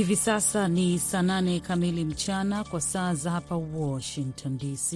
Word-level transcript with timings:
Hivi 0.00 0.16
sasa 0.16 0.68
ni 0.68 0.98
saa 0.98 1.22
nane 1.22 1.60
kamili 1.60 2.04
mchana 2.04 2.64
kwa 2.64 2.80
saa 2.80 3.14
za 3.14 3.30
hapa 3.30 3.56
Washington 3.56 4.58
DC. 4.58 4.92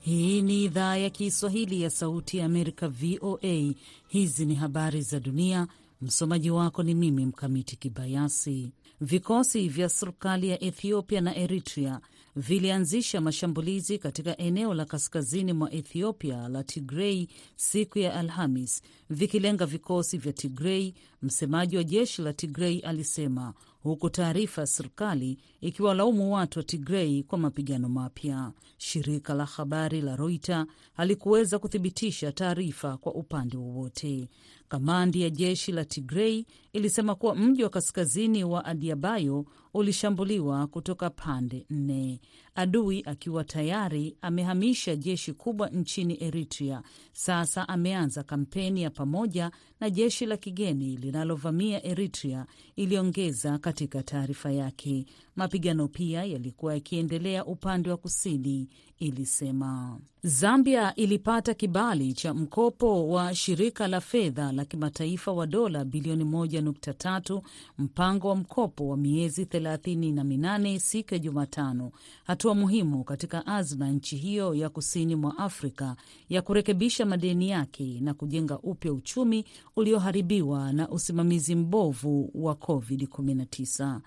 Hii 0.00 0.42
ni 0.42 0.64
idhaa 0.64 0.96
ya 0.96 1.10
Kiswahili 1.10 1.82
ya 1.82 1.90
Sauti 1.90 2.38
ya 2.38 2.44
Amerika, 2.46 2.88
VOA. 2.88 3.74
Hizi 4.08 4.46
ni 4.46 4.54
habari 4.54 5.02
za 5.02 5.20
dunia. 5.20 5.66
Msomaji 6.02 6.50
wako 6.50 6.82
ni 6.82 6.94
mimi 6.94 7.26
Mkamiti 7.26 7.76
Kibayasi. 7.76 8.72
Vikosi 9.00 9.68
vya 9.68 9.88
serikali 9.88 10.48
ya 10.48 10.64
Ethiopia 10.64 11.20
na 11.20 11.36
Eritrea 11.36 12.00
vilianzisha 12.36 13.20
mashambulizi 13.20 13.98
katika 13.98 14.36
eneo 14.38 14.74
la 14.74 14.84
kaskazini 14.84 15.52
mwa 15.52 15.72
Ethiopia 15.72 16.48
la 16.48 16.64
Tigrei 16.64 17.28
siku 17.56 17.98
ya 17.98 18.14
Alhamis, 18.14 18.82
vikilenga 19.10 19.66
vikosi 19.66 20.18
vya 20.18 20.32
Tigrei. 20.32 20.94
Msemaji 21.22 21.76
wa 21.76 21.84
jeshi 21.84 22.22
la 22.22 22.32
Tigrei 22.32 22.78
alisema, 22.80 23.54
huku 23.84 24.10
taarifa 24.10 24.60
ya 24.60 24.66
serikali 24.66 25.38
ikiwalaumu 25.60 26.34
watu 26.34 26.58
wa 26.58 26.62
Tigrei 26.64 27.22
kwa 27.22 27.38
mapigano 27.38 27.88
mapya. 27.88 28.52
Shirika 28.78 29.34
la 29.34 29.44
habari 29.44 30.00
la 30.00 30.16
Reuters 30.16 30.66
halikuweza 30.92 31.58
kuthibitisha 31.58 32.32
taarifa 32.32 32.96
kwa 32.96 33.14
upande 33.14 33.56
wowote. 33.56 34.28
Kamandi 34.74 35.22
ya 35.22 35.30
jeshi 35.30 35.72
la 35.72 35.84
Tigrei 35.84 36.46
ilisema 36.72 37.14
kuwa 37.14 37.34
mji 37.34 37.62
wa 37.64 37.70
kaskazini 37.70 38.44
wa 38.44 38.64
Adiabayo 38.64 39.46
ulishambuliwa 39.74 40.66
kutoka 40.66 41.10
pande 41.10 41.66
nne, 41.70 42.20
adui 42.54 43.02
akiwa 43.06 43.44
tayari 43.44 44.16
amehamisha 44.20 44.96
jeshi 44.96 45.32
kubwa 45.32 45.68
nchini 45.68 46.22
Eritrea. 46.24 46.82
Sasa 47.12 47.68
ameanza 47.68 48.22
kampeni 48.22 48.82
ya 48.82 48.90
pamoja 48.90 49.50
na 49.80 49.90
jeshi 49.90 50.26
la 50.26 50.36
kigeni 50.36 50.96
linalovamia 50.96 51.84
Eritrea, 51.86 52.46
iliongeza 52.76 53.58
katika 53.58 54.02
taarifa 54.02 54.52
yake. 54.52 55.06
Mapigano 55.36 55.88
pia 55.88 56.24
yalikuwa 56.24 56.74
yakiendelea 56.74 57.44
upande 57.44 57.90
wa 57.90 57.96
kusini, 57.96 58.68
ilisema. 58.98 59.98
Zambia 60.22 60.94
ilipata 60.94 61.54
kibali 61.54 62.12
cha 62.12 62.34
mkopo 62.34 63.08
wa 63.08 63.34
shirika 63.34 63.88
la 63.88 64.00
fedha 64.00 64.52
la 64.52 64.64
kimataifa 64.64 65.32
wa 65.32 65.46
dola 65.46 65.84
bilioni 65.84 66.24
1.3, 66.24 67.42
mpango 67.78 68.28
wa 68.28 68.36
mkopo 68.36 68.88
wa 68.88 68.96
miezi 68.96 69.44
38 69.44 70.78
siku 70.78 71.14
ya 71.14 71.18
Jumatano, 71.20 71.92
hatua 72.24 72.54
muhimu 72.54 73.04
katika 73.04 73.46
azma 73.46 73.86
ya 73.86 73.92
nchi 73.92 74.16
hiyo 74.16 74.54
ya 74.54 74.68
kusini 74.68 75.16
mwa 75.16 75.38
Afrika 75.38 75.96
ya 76.28 76.42
kurekebisha 76.42 77.06
madeni 77.06 77.48
yake 77.50 78.00
na 78.00 78.14
kujenga 78.14 78.58
upya 78.58 78.92
uchumi 78.92 79.44
ulioharibiwa 79.76 80.72
na 80.72 80.88
usimamizi 80.88 81.54
mbovu 81.54 82.30
wa 82.34 82.54
COVID-19. 82.54 84.00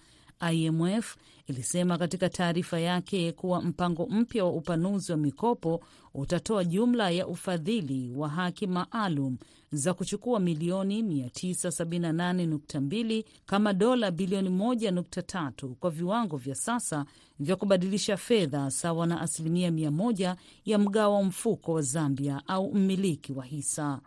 IMF 0.53 1.15
ilisema 1.47 1.97
katika 1.97 2.29
taarifa 2.29 2.79
yake 2.79 3.31
kuwa 3.31 3.61
mpango 3.61 4.05
mpya 4.05 4.45
wa 4.45 4.51
upanuzi 4.51 5.11
wa 5.11 5.17
mikopo 5.17 5.81
utatoa 6.13 6.63
jumla 6.65 7.09
ya 7.09 7.27
ufadhili 7.27 8.11
wa 8.15 8.29
haki 8.29 8.67
maalum 8.67 9.37
za 9.71 9.93
kuchukua 9.93 10.39
milioni 10.39 11.01
978.2 11.01 13.23
kama 13.45 13.73
dola 13.73 14.11
bilioni 14.11 14.49
1.3 14.49 15.67
kwa 15.73 15.89
viwango 15.89 16.37
vya 16.37 16.55
sasa 16.55 17.05
vya 17.39 17.55
kubadilisha 17.55 18.17
fedha 18.17 18.71
sawa 18.71 19.07
na 19.07 19.21
asilimia 19.21 19.71
mia 19.71 19.91
moja 19.91 20.35
ya 20.65 20.77
mgao 20.77 21.13
wa 21.13 21.23
mfuko 21.23 21.73
wa 21.73 21.81
Zambia 21.81 22.41
au 22.47 22.73
mmiliki 22.73 23.33
wa 23.33 23.45
hisa. 23.45 23.99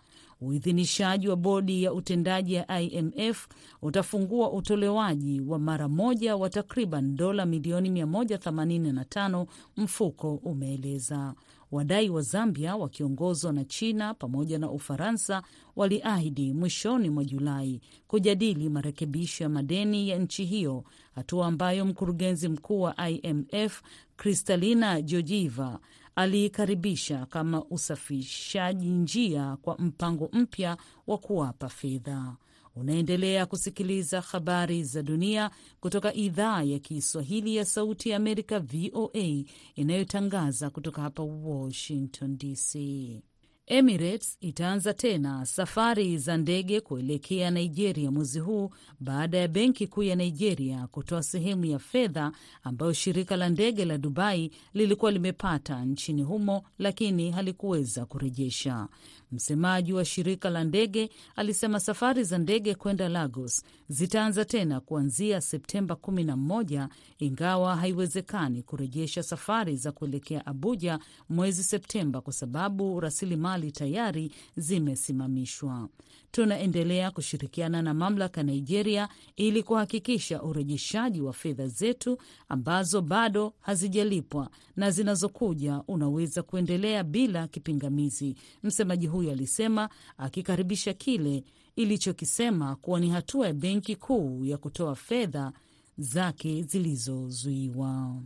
Uidhinishaji 0.43 1.29
wa 1.29 1.37
bodi 1.37 1.83
ya 1.83 1.93
utendaji 1.93 2.55
ya 2.55 2.81
IMF 2.81 3.49
utafungua 3.83 4.53
utolewaji 4.53 5.41
wa 5.41 5.59
mara 5.59 5.89
moja 5.89 6.37
wa 6.37 6.51
takriban 6.51 7.17
dola 7.17 7.30
milioni 7.47 7.91
185, 8.05 9.47
mfuko 9.77 10.35
umeeleza. 10.35 11.35
Wadai 11.73 12.11
wa 12.11 12.23
Zambia 12.23 12.77
wakiongozwa 12.77 13.53
na 13.53 13.65
China 13.65 14.15
pamoja 14.15 14.59
na 14.59 14.71
Ufaransa 14.71 15.43
waliahidi 15.77 16.53
mwishoni 16.53 17.11
mwa 17.11 17.25
Julai 17.25 17.81
kujadili 18.07 18.69
marekebisho 18.69 19.45
ya 19.45 19.51
madeni 19.51 20.09
ya 20.09 20.19
nchi 20.19 20.45
hiyo, 20.45 20.85
hatua 21.15 21.47
ambayo 21.47 21.85
mkurugenzi 21.85 22.49
mkuu 22.49 22.81
wa 22.81 23.11
IMF 23.11 23.83
Kristalina 24.17 25.03
Georgieva 25.03 25.79
aliikaribisha 26.17 27.27
kama 27.27 27.65
usafishaji 27.65 28.89
njia 28.89 29.57
kwa 29.63 29.79
mpango 29.79 30.29
mpya 30.33 30.77
wa 31.07 31.19
kuwapa 31.19 31.69
fedha. 31.69 32.37
Unaendelea 32.77 33.47
kusikiliza 33.47 34.21
habari 34.21 34.85
za 34.85 35.03
dunia 35.03 35.51
kutoka 35.81 36.15
idhaa 36.15 36.63
ya 36.63 36.79
Kiswahili 36.79 37.57
ya 37.57 37.65
Sauti 37.65 38.09
ya 38.11 38.17
Amerika, 38.17 38.61
VOA, 38.61 39.45
inayotangaza 39.75 40.71
kutoka 40.71 41.03
hapa 41.03 41.23
Washington 41.23 42.39
DC. 42.39 43.30
Emirates 43.73 44.37
itaanza 44.41 44.95
tena 44.95 45.47
safari 45.47 46.19
za 46.19 46.37
ndege 46.37 46.81
kuelekea 46.81 47.51
Nigeria 47.51 48.11
mwezi 48.11 48.39
huu 48.39 48.71
baada 49.01 49.39
ya 49.39 49.49
benki 49.49 49.87
kuu 49.87 50.03
ya 50.03 50.15
Nigeria 50.17 50.87
kutoa 50.87 51.23
sehemu 51.23 51.65
ya 51.65 51.79
fedha 51.79 52.33
ambayo 52.63 52.93
shirika 52.93 53.37
la 53.37 53.49
ndege 53.49 53.85
la 53.85 53.99
Dubai 53.99 54.51
lilikuwa 54.75 55.11
limepata 55.11 55.85
nchini 55.85 56.23
humo, 56.23 56.63
lakini 56.79 57.31
halikuweza 57.31 58.05
kurejesha. 58.07 58.89
Msemaji 59.33 59.93
wa 59.93 60.05
shirika 60.05 60.51
la 60.51 60.65
ndege 60.65 61.11
alisema 61.37 61.81
safari 61.81 62.25
za 62.25 62.39
ndege 62.39 62.75
kwenda 62.75 63.09
Lagos 63.09 63.65
zitaanza 63.89 64.45
tena 64.45 64.81
kuanzia 64.81 65.41
Septemba 65.41 65.95
11 65.95 66.89
ingawa 67.19 67.77
haiwezekani 67.77 68.63
kurejesha 68.63 69.23
safari 69.23 69.77
za 69.77 69.93
kuelekea 69.93 70.47
Abuja 70.47 70.99
mwezi 71.29 71.63
Septemba 71.63 72.21
kwa 72.21 72.33
sababu 72.33 73.01
rasilimali 73.01 73.60
tayari 73.73 74.33
zimesimamishwa. 74.57 75.89
Tunaendelea 76.31 77.11
kushirikiana 77.11 77.83
na 77.83 77.95
mamlaka 77.95 78.43
Nigeria 78.43 79.09
ili 79.37 79.63
kuhakikisha 79.63 80.43
urejeshaji 80.43 81.21
wa 81.21 81.33
fedha 81.33 81.69
zetu 81.69 82.19
ambazo 82.49 83.03
bado 83.03 83.53
hazijalipwa 83.61 84.51
na 84.77 84.91
zinazokuja 84.91 85.83
unaweza 85.89 86.43
kuendelea 86.43 87.05
bila 87.05 87.49
kipingamizi, 87.49 88.35
msemaji 88.63 89.07
huyo 89.07 89.31
alisema, 89.33 89.89
akikaribisha 90.19 90.93
kile 90.93 91.45
ilichokisema 91.77 92.77
kuwa 92.77 93.01
ni 93.01 93.11
hatua 93.11 93.47
ya 93.47 93.53
benki 93.55 93.97
kuu 93.97 94.45
ya 94.45 94.59
kutoa 94.59 94.95
fedha 94.97 95.53
zake 95.99 96.63
zilizozuiwa. 96.63 98.23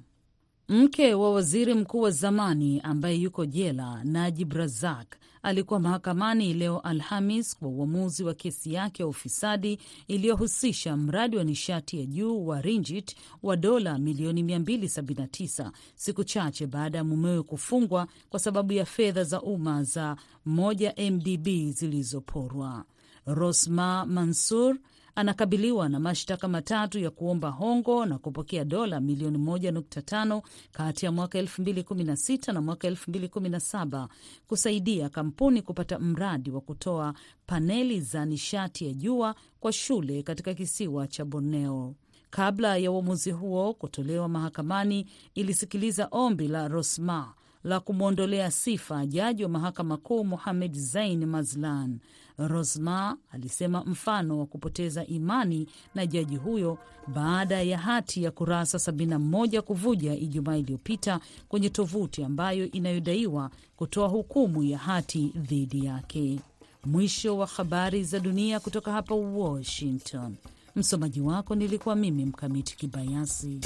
Mke 0.69 1.15
wa 1.15 1.33
waziri 1.33 1.75
mkuu 1.75 2.01
wa 2.01 2.11
zamani 2.11 2.81
ambaye 2.81 3.17
yuko 3.17 3.47
jela 3.47 4.05
Najib 4.05 4.53
Razak 4.53 5.17
alikuwa 5.43 5.81
mahakamani 5.81 6.55
leo 6.55 6.79
Alhamis 6.81 7.57
kwa 7.57 7.69
uamuzi 7.69 8.25
wa 8.25 8.35
kesi 8.35 8.73
yake 8.75 9.03
ya 9.03 9.07
ufisadi 9.07 9.79
iliyohusisha 10.09 10.97
mradi 10.97 11.37
wa 11.37 11.45
nishati 11.45 12.01
ya 12.01 12.07
juu 12.07 12.47
wa 12.47 12.61
ringit 12.61 13.17
wa 13.43 13.57
dola 13.57 13.99
milioni 13.99 14.43
279 14.43 15.71
siku 15.95 16.25
chache 16.25 16.67
baada 16.67 16.99
ya 16.99 17.05
mumewe 17.05 17.43
kufungwa 17.43 18.09
kwa 18.31 18.41
sababu 18.41 18.73
ya 18.73 18.85
fedha 18.85 19.25
za 19.25 19.43
umma 19.43 19.83
za 19.83 20.17
moja 20.45 20.95
MDB 21.11 21.47
zilizoporwa. 21.73 22.85
Rosma 23.27 24.07
Mansur 24.07 24.77
anakabiliwa 25.15 25.89
na 25.89 26.01
mashtaka 26.01 26.49
matatu 26.49 26.99
ya 26.99 27.11
kuomba 27.11 27.49
hongo 27.51 28.07
na 28.07 28.19
kupokea 28.19 28.65
dola 28.65 29.01
milioni 29.01 29.39
1.5 29.39 30.43
kati 30.73 31.05
ya 31.05 31.13
mwaka 31.13 31.43
2016 31.43 32.53
na 32.53 32.61
mwaka 32.61 32.91
2017 32.91 34.09
kusaidia 34.47 35.09
kampuni 35.09 35.63
kupata 35.63 35.99
mradi 35.99 36.51
wa 36.51 36.61
kutoa 36.61 37.15
paneli 37.47 38.01
za 38.01 38.25
nishati 38.27 38.87
ya 38.87 38.93
jua 38.93 39.35
kwa 39.61 39.73
shule 39.73 40.23
katika 40.23 40.55
kisiwa 40.55 41.07
cha 41.07 41.25
Borneo. 41.25 41.95
Kabla 42.31 42.77
ya 42.77 42.91
uamuzi 42.91 43.31
huo 43.31 43.75
kutolewa 43.75 44.29
mahakamani, 44.29 45.07
ilisikiliza 45.35 46.09
ombi 46.11 46.49
la 46.49 46.69
Rosma 46.69 47.35
la 47.65 47.81
kumwondolea 47.81 48.51
sifa 48.51 49.07
jaji 49.07 49.43
wa 49.43 49.49
mahakama 49.49 49.97
kuu 49.97 50.25
Mohamed 50.25 50.75
Zain 50.79 51.27
Mazlan. 51.27 51.99
Rosma 52.39 53.17
alisema 53.33 53.85
mfano 53.85 54.39
wa 54.39 54.47
kupoteza 54.47 55.07
imani 55.07 55.69
na 55.95 56.07
jaji 56.07 56.37
huyo 56.37 56.79
baada 57.15 57.63
ya 57.63 57.79
hati 57.79 58.23
ya 58.23 58.31
kurasa 58.31 58.79
71 58.93 59.61
kuvuja 59.61 60.15
Ijumaa 60.15 60.57
iliyopita 60.57 61.21
kwenye 61.49 61.71
tovuti 61.71 62.25
ambayo 62.25 62.71
inayodaiwa 62.71 63.51
kutoa 63.77 64.09
hukumu 64.09 64.63
ya 64.63 64.79
hati 64.79 65.33
dhidi 65.37 65.85
yake. 65.85 66.41
Mwisho 66.85 67.39
wa 67.39 67.47
habari 67.47 68.05
za 68.05 68.21
dunia 68.21 68.61
kutoka 68.61 68.93
hapa 68.93 69.15
Washington. 69.15 70.37
Msomaji 70.77 71.21
wako 71.21 71.55
nilikuwa 71.55 71.97
mimi 71.97 72.25
Mkamiti 72.25 72.77
Kibayasi. 72.77 73.61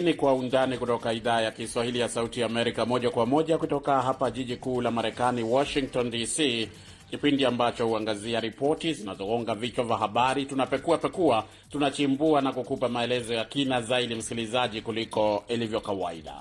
Ni 0.00 0.14
Kwa 0.14 0.34
Undani 0.34 0.78
kutoka 0.78 1.12
idhaa 1.12 1.40
ya 1.40 1.50
Kiswahili 1.50 1.98
ya 1.98 2.08
Sauti 2.08 2.42
Amerika, 2.42 2.86
moja 2.86 3.10
kwa 3.10 3.26
moja 3.26 3.58
kutoka 3.58 4.02
hapa 4.02 4.30
jiji 4.30 4.56
kuu 4.56 4.80
la 4.80 4.90
Marekani, 4.90 5.42
Washington 5.42 6.10
DC, 6.10 6.68
kipindi 7.10 7.44
ambacho 7.44 7.86
huangazia 7.86 8.40
ripoti 8.40 8.92
zinazogonga 8.92 9.54
vichwa 9.54 9.84
vya 9.84 9.96
habari. 9.96 10.44
Tunapekua 10.46 10.98
pekua, 10.98 11.44
tunachimbua 11.70 12.40
na 12.40 12.52
kukupa 12.52 12.88
maelezo 12.88 13.34
ya 13.34 13.44
kina 13.44 13.82
zaidi, 13.82 14.14
msikilizaji, 14.14 14.80
kuliko 14.80 15.44
ilivyo 15.48 15.80
kawaida. 15.80 16.34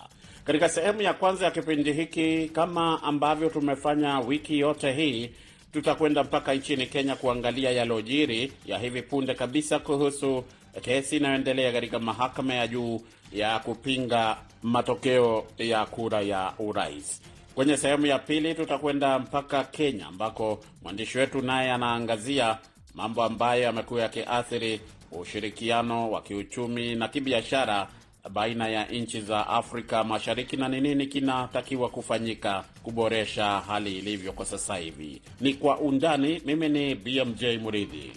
Katika 0.46 0.70
sehemu 0.70 1.02
ya 1.02 1.14
kwanza 1.14 1.46
ya 1.46 1.52
kipindi 1.52 1.94
hiki, 1.94 2.50
kama 2.54 3.04
ambavyo 3.04 3.50
tumefanya 3.50 4.20
wiki 4.20 4.60
yote 4.60 4.92
hii, 4.92 5.30
tutakwenda 5.74 6.24
mpaka 6.24 6.54
nchini 6.54 6.86
Kenya 6.88 7.16
kuangalia 7.16 7.72
yalojiri 7.72 8.52
ya 8.66 8.78
hivi 8.80 9.02
punde 9.02 9.34
kabisa 9.34 9.80
kuhusu 9.80 10.44
kesi 10.82 11.18
inayoendelea 11.18 11.72
katika 11.72 12.00
mahakama 12.00 12.54
ya 12.54 12.68
juu 12.68 13.02
ya 13.34 13.60
kupinga 13.60 14.38
matokeo 14.64 15.46
ya 15.58 15.86
kura 15.86 16.22
ya 16.22 16.54
urais. 16.60 17.22
Kwenye 17.56 17.78
sehemu 17.78 18.06
ya 18.06 18.20
pili 18.20 18.56
tutakwenda 18.56 19.20
mpaka 19.20 19.64
Kenya 19.64 20.08
ambako 20.08 20.60
mwandishi 20.84 21.18
wetu 21.18 21.42
naye 21.42 21.72
anaangazia 21.72 22.58
mambo 22.96 23.24
ambayo 23.24 23.64
yamekuwa 23.64 24.02
yakiathiri 24.02 24.82
ushirikiano 25.12 26.12
wa 26.12 26.22
kiuchumi 26.22 26.96
na 26.96 27.08
kibiashara 27.08 27.88
baina 28.32 28.68
ya 28.68 28.86
nchi 28.86 29.22
za 29.22 29.48
Afrika 29.48 30.04
Mashariki 30.04 30.58
na 30.58 30.70
ni 30.70 30.82
nini 30.82 31.08
kinatakiwa 31.08 31.90
kufanyika 31.90 32.64
kuboresha 32.84 33.46
hali 33.68 33.98
ilivyo 33.98 34.34
kwa 34.34 34.46
sasa 34.46 34.76
hivi. 34.76 35.22
Ni 35.42 35.54
kwa 35.54 35.78
undani. 35.80 36.42
Mimi 36.46 36.70
ni 36.70 36.96
BMJ 36.96 37.44
Muridhi. 37.62 38.12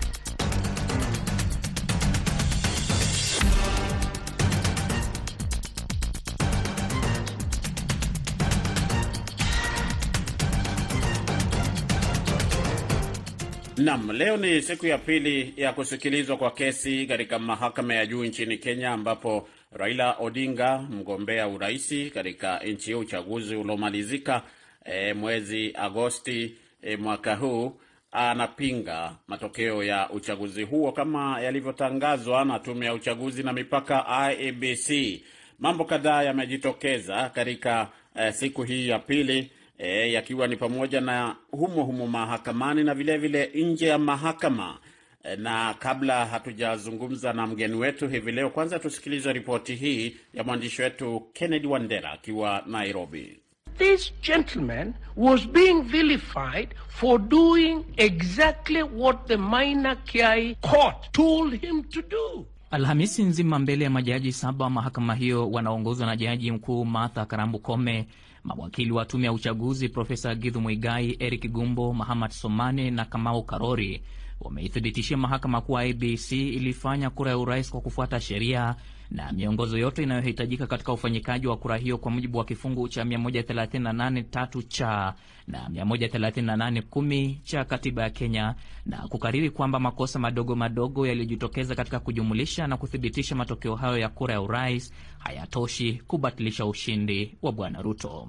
Naam, 13.83 14.11
leo 14.13 14.37
ni 14.37 14.63
siku 14.63 14.87
ya 14.87 14.99
pili 14.99 15.55
ya 15.57 15.73
kusikilizwa 15.73 16.37
kwa 16.37 16.51
kesi 16.51 17.07
katika 17.07 17.39
mahakama 17.39 17.95
ya 17.95 18.07
juu 18.07 18.25
nchini 18.25 18.59
Kenya 18.59 18.91
ambapo 18.91 19.49
Raila 19.73 20.17
Odinga 20.19 20.79
mgombea 20.79 21.49
uraisi 21.49 22.11
katika 22.11 22.59
nchi 22.59 22.87
hiyo, 22.87 22.99
uchaguzi 22.99 23.57
uliomalizika 23.57 24.43
e, 24.85 25.13
mwezi 25.15 25.73
Agosti 25.75 26.55
e, 26.83 26.97
mwaka 26.97 27.35
huu 27.35 27.81
anapinga 28.13 29.17
matokeo 29.29 29.85
ya 29.85 30.11
uchaguzi 30.11 30.63
huo 30.63 30.93
kama 30.93 31.41
yalivyotangazwa 31.41 32.45
na 32.45 32.59
tume 32.59 32.87
ya 32.87 32.95
uchaguzi 32.95 33.43
na 33.43 33.53
mipaka 33.53 34.07
IEBC. 34.33 35.21
Mambo 35.59 35.85
kadhaa 35.85 36.23
yamejitokeza 36.23 37.29
katika 37.29 37.89
e, 38.17 38.33
siku 38.33 38.63
hii 38.63 38.89
ya 38.89 38.99
pili 38.99 39.51
e, 39.83 40.13
yakiwa 40.13 40.47
ni 40.49 40.57
pamoja 40.57 41.01
na 41.01 41.37
humo 41.51 41.85
humo 41.85 42.07
mahakamani 42.07 42.85
na 42.85 42.95
vilevile 42.95 43.51
nje 43.55 43.87
ya 43.87 43.99
mahakama 43.99 44.79
e, 45.25 45.37
na 45.37 45.75
kabla 45.79 46.27
hatujazungumza 46.27 47.33
na 47.33 47.47
mgeni 47.47 47.75
wetu 47.75 48.09
hivi 48.09 48.33
leo, 48.33 48.51
kwanza 48.51 48.79
tusikilize 48.79 49.33
ripoti 49.33 49.75
hii 49.75 50.17
ya 50.35 50.45
mwandishi 50.45 50.83
wetu 50.83 51.23
Kennedy 51.33 51.67
Wandera 51.67 52.13
akiwa 52.13 52.63
Nairobi. 52.67 53.39
This 53.79 54.13
gentleman 54.23 54.95
was 55.17 55.49
being 55.49 55.83
vilified 55.83 56.69
for 56.89 57.19
doing 57.19 57.85
exactly 57.97 58.83
what 58.83 59.27
the 59.27 59.37
Minor 59.37 59.97
Kiai 60.05 60.55
court 60.61 61.13
told 61.13 61.61
him 61.61 61.83
to 61.85 62.03
do. 62.03 62.47
Alhamisi 62.71 63.23
nzima 63.25 63.59
mbele 63.59 63.85
ya 63.85 63.91
majaji 63.91 64.33
saba 64.33 64.65
wa 64.65 64.71
mahakama 64.71 65.15
hiyo 65.15 65.51
wanaongozwa 65.51 66.07
na 66.07 66.17
jaji 66.17 66.51
mkuu 66.51 66.85
Martha 66.85 67.27
Karambu 67.27 67.59
Kome, 67.59 68.07
mawakili 68.45 68.93
wa 68.93 69.05
tume 69.05 69.25
ya 69.27 69.33
uchaguzi 69.33 69.89
Profesa 69.89 70.35
Githu 70.35 70.61
Muigai, 70.61 71.17
Eric 71.19 71.51
Gumbo, 71.53 71.93
Mahamad 71.95 72.31
Somane 72.31 72.91
na 72.91 73.05
Kamau 73.05 73.43
Karori 73.43 74.03
wameithibitishia 74.45 75.17
mahakama 75.17 75.61
kuwa 75.61 75.85
IBC 75.87 76.33
ilifanya 76.33 77.11
kura 77.11 77.31
ya 77.31 77.39
urais 77.39 77.71
kwa 77.71 77.81
kufuata 77.81 78.21
sheria 78.21 78.77
na 79.11 79.33
miongozo 79.33 79.79
yote 79.79 80.03
inayohitajika 80.03 80.67
katika 80.67 80.93
ufanyikaji 80.93 81.47
wa 81.47 81.57
kura 81.57 81.77
hiyo 81.77 81.99
kwa 81.99 82.11
mujibu 82.11 82.39
wa 82.39 82.45
kifungu 82.45 82.89
cha 82.89 83.05
138.3 83.05 84.63
cha 84.69 85.15
na 85.47 85.69
138.10 85.69 87.35
cha 87.43 87.65
katiba 87.65 88.03
ya 88.03 88.11
Kenya, 88.11 88.55
na 88.87 89.09
kukariri 89.09 89.51
kwamba 89.51 89.81
makosa 89.81 90.19
madogo 90.19 90.57
madogo 90.57 91.07
yaliyojitokeza 91.07 91.75
katika 91.75 92.01
kujumulisha 92.01 92.67
na 92.67 92.77
kuthibitisha 92.77 93.35
matokeo 93.35 93.75
hayo 93.75 93.99
ya 93.99 94.09
kura 94.09 94.35
ya 94.35 94.41
urais 94.41 94.93
hayatoshi 95.19 95.93
kubatilisha 96.07 96.67
ushindi 96.67 97.37
wa 97.43 97.53
Bwana 97.53 97.83
Ruto. 97.83 98.29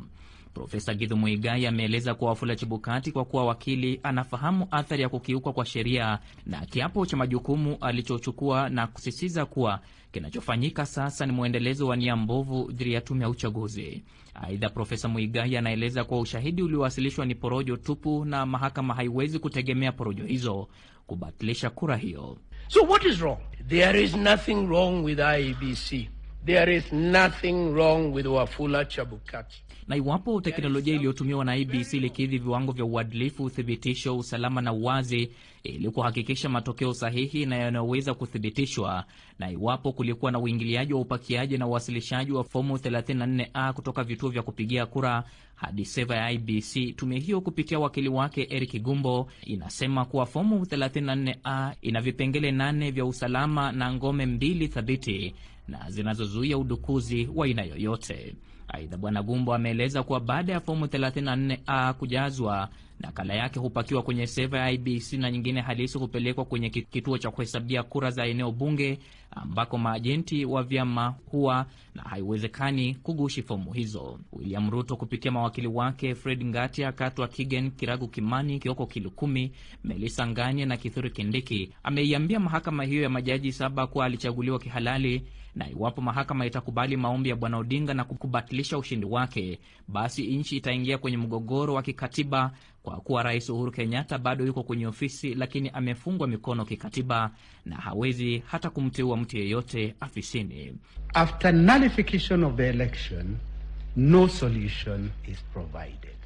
Profesa 0.53 0.93
Githu 0.93 1.17
Muigai 1.17 1.65
ameeleza 1.67 2.13
kuwa 2.15 2.29
Wafula 2.29 2.55
Chebukati, 2.55 3.11
kwa 3.11 3.25
kuwa 3.25 3.45
wakili, 3.45 3.99
anafahamu 4.03 4.67
athari 4.71 5.01
ya 5.01 5.09
kukiukwa 5.09 5.53
kwa 5.53 5.65
sheria 5.65 6.19
na 6.45 6.65
kiapo 6.65 7.05
cha 7.05 7.17
majukumu 7.17 7.77
alichochukua 7.81 8.69
na 8.69 8.87
kusisitiza 8.87 9.45
kuwa 9.45 9.79
kinachofanyika 10.11 10.85
sasa 10.85 11.25
ni 11.25 11.31
mwendelezo 11.31 11.87
wa 11.87 11.95
nia 11.95 12.15
mbovu 12.15 12.71
dhidi 12.71 12.93
ya 12.93 13.01
tume 13.01 13.21
ya 13.23 13.29
uchaguzi. 13.29 14.03
Aidha, 14.33 14.69
Profesa 14.69 15.07
Muigai 15.07 15.57
anaeleza 15.57 16.03
kuwa 16.03 16.19
ushahidi 16.19 16.61
uliowasilishwa 16.63 17.25
ni 17.25 17.35
porojo 17.35 17.77
tupu 17.77 18.25
na 18.25 18.45
mahakama 18.45 18.93
haiwezi 18.93 19.39
kutegemea 19.39 19.91
porojo 19.91 20.25
hizo 20.25 20.67
kubatilisha 21.07 21.69
kura 21.69 21.97
hiyo. 21.97 22.37
So 22.67 22.81
what 22.81 23.05
is 23.05 23.19
wrong? 23.19 23.37
There 23.67 24.03
is 24.03 24.15
nothing 24.15 24.55
wrong 24.67 25.03
with 25.05 25.19
IEBC. 25.19 26.09
There 26.45 26.75
is 26.77 26.91
nothing 26.93 27.71
wrong 27.73 28.13
with 28.13 28.25
Wafula 28.25 28.85
Chebukati. 28.85 29.63
Na 29.87 29.95
iwapo 29.95 30.41
teknolojia 30.41 30.95
iliyotumiwa 30.95 31.45
na 31.45 31.55
IBC 31.55 31.93
ilikidhi 31.93 32.37
viwango 32.37 32.71
vya 32.71 32.85
uadilifu, 32.85 33.43
uthibitisho, 33.43 34.17
usalama 34.17 34.61
na 34.61 34.73
uwazi 34.73 35.29
ili 35.63 35.89
kuhakikisha 35.89 36.49
matokeo 36.49 36.93
sahihi 36.93 37.45
na 37.45 37.55
yanayoweza 37.55 38.13
kuthibitishwa, 38.13 39.05
na 39.39 39.51
iwapo 39.51 39.91
kulikuwa 39.91 40.31
na 40.31 40.39
uingiliaji 40.39 40.93
wa 40.93 40.99
upakiaji 40.99 41.57
na 41.57 41.67
uwasilishaji 41.67 42.31
wa 42.31 42.43
fomu 42.43 42.75
34A 42.75 43.73
kutoka 43.73 44.03
vituo 44.03 44.29
vya 44.29 44.41
kupigia 44.43 44.85
kura 44.85 45.23
hadi 45.55 45.85
seva 45.85 46.15
ya 46.15 46.31
IBC, 46.31 46.95
tume 46.95 47.19
hiyo 47.19 47.41
kupitia 47.41 47.79
wakili 47.79 48.09
wake 48.09 48.47
Eric 48.49 48.81
Gumbo 48.81 49.27
inasema 49.43 50.05
kuwa 50.05 50.25
fomu 50.25 50.63
34A 50.63 51.73
ina 51.81 52.01
vipengele 52.01 52.51
nane 52.51 52.91
vya 52.91 53.05
usalama 53.05 53.71
na 53.71 53.93
ngome 53.93 54.25
mbili 54.25 54.67
thabiti 54.67 55.35
na 55.67 55.89
zinazozuia 55.91 56.57
udukuzi 56.57 57.29
wa 57.35 57.45
aina 57.45 57.63
yoyote. 57.63 58.35
Aidha, 58.73 58.97
Bwana 58.97 59.23
Gumbo 59.23 59.53
ameeleza 59.53 60.03
kuwa 60.03 60.19
baada 60.19 60.53
ya 60.53 60.59
fomu 60.59 60.85
34A 60.85 61.93
kujazwa, 61.93 62.69
nakala 62.99 63.33
yake 63.33 63.59
hupakiwa 63.59 64.01
kwenye 64.03 64.27
seva 64.27 64.59
ya 64.59 64.71
IBC 64.71 65.13
na 65.13 65.31
nyingine 65.31 65.61
halisi 65.61 65.97
hupelekwa 65.97 66.45
kwenye 66.45 66.69
kituo 66.69 67.17
cha 67.17 67.31
kuhesabia 67.31 67.83
kura 67.83 68.11
za 68.11 68.25
eneo 68.25 68.51
bunge 68.51 68.99
ambako 69.31 69.77
maajenti 69.77 70.45
wa 70.45 70.63
vyama 70.63 71.15
huwa 71.31 71.65
na 71.95 72.03
haiwezekani 72.03 72.95
kugushi 72.95 73.41
fomu 73.43 73.73
hizo. 73.73 74.19
William 74.33 74.69
Ruto 74.71 74.95
kupitia 74.95 75.31
mawakili 75.31 75.67
wake 75.67 76.15
Fred 76.15 76.45
Ngatia, 76.45 76.91
Katwa 76.91 77.27
Kigen, 77.27 77.71
Kiragu 77.71 78.07
Kimani, 78.07 78.59
Kioko 78.59 78.85
Kilukumi, 78.85 79.51
Melissa 79.83 80.27
Ngania 80.27 80.65
na 80.65 80.77
Kithuri 80.77 81.09
Kindiki 81.11 81.69
ameiambia 81.83 82.39
mahakama 82.39 82.83
hiyo 82.83 83.03
ya 83.03 83.09
majaji 83.09 83.51
saba 83.51 83.87
kuwa 83.87 84.05
alichaguliwa 84.05 84.59
kihalali 84.59 85.23
na 85.55 85.69
iwapo 85.69 86.01
mahakama 86.01 86.45
itakubali 86.45 86.97
maombi 86.97 87.29
ya 87.29 87.35
bwana 87.35 87.57
Odinga 87.57 87.93
na 87.93 88.03
kubatilisha 88.03 88.77
ushindi 88.77 89.05
wake, 89.05 89.59
basi 89.87 90.37
nchi 90.37 90.57
itaingia 90.57 90.97
kwenye 90.97 91.17
mgogoro 91.17 91.73
wa 91.73 91.81
kikatiba 91.81 92.51
kwa 92.83 92.97
kuwa 93.01 93.23
Rais 93.23 93.49
Uhuru 93.49 93.71
Kenyatta 93.71 94.17
bado 94.17 94.45
yuko 94.45 94.63
kwenye 94.63 94.87
ofisi, 94.87 95.35
lakini 95.35 95.69
amefungwa 95.69 96.27
mikono 96.27 96.65
kikatiba 96.65 97.31
na 97.65 97.75
hawezi 97.75 98.43
hata 98.45 98.69
kumteua 98.69 99.17
mtu 99.17 99.37
yeyote 99.37 99.95
afisini. 99.99 100.73
After 101.13 101.53
nullification 101.53 102.43
of 102.43 102.55
the 102.55 102.69
election, 102.69 103.37
no 103.95 104.27
solution 104.27 105.09
is 105.31 105.37
provided. 105.53 106.22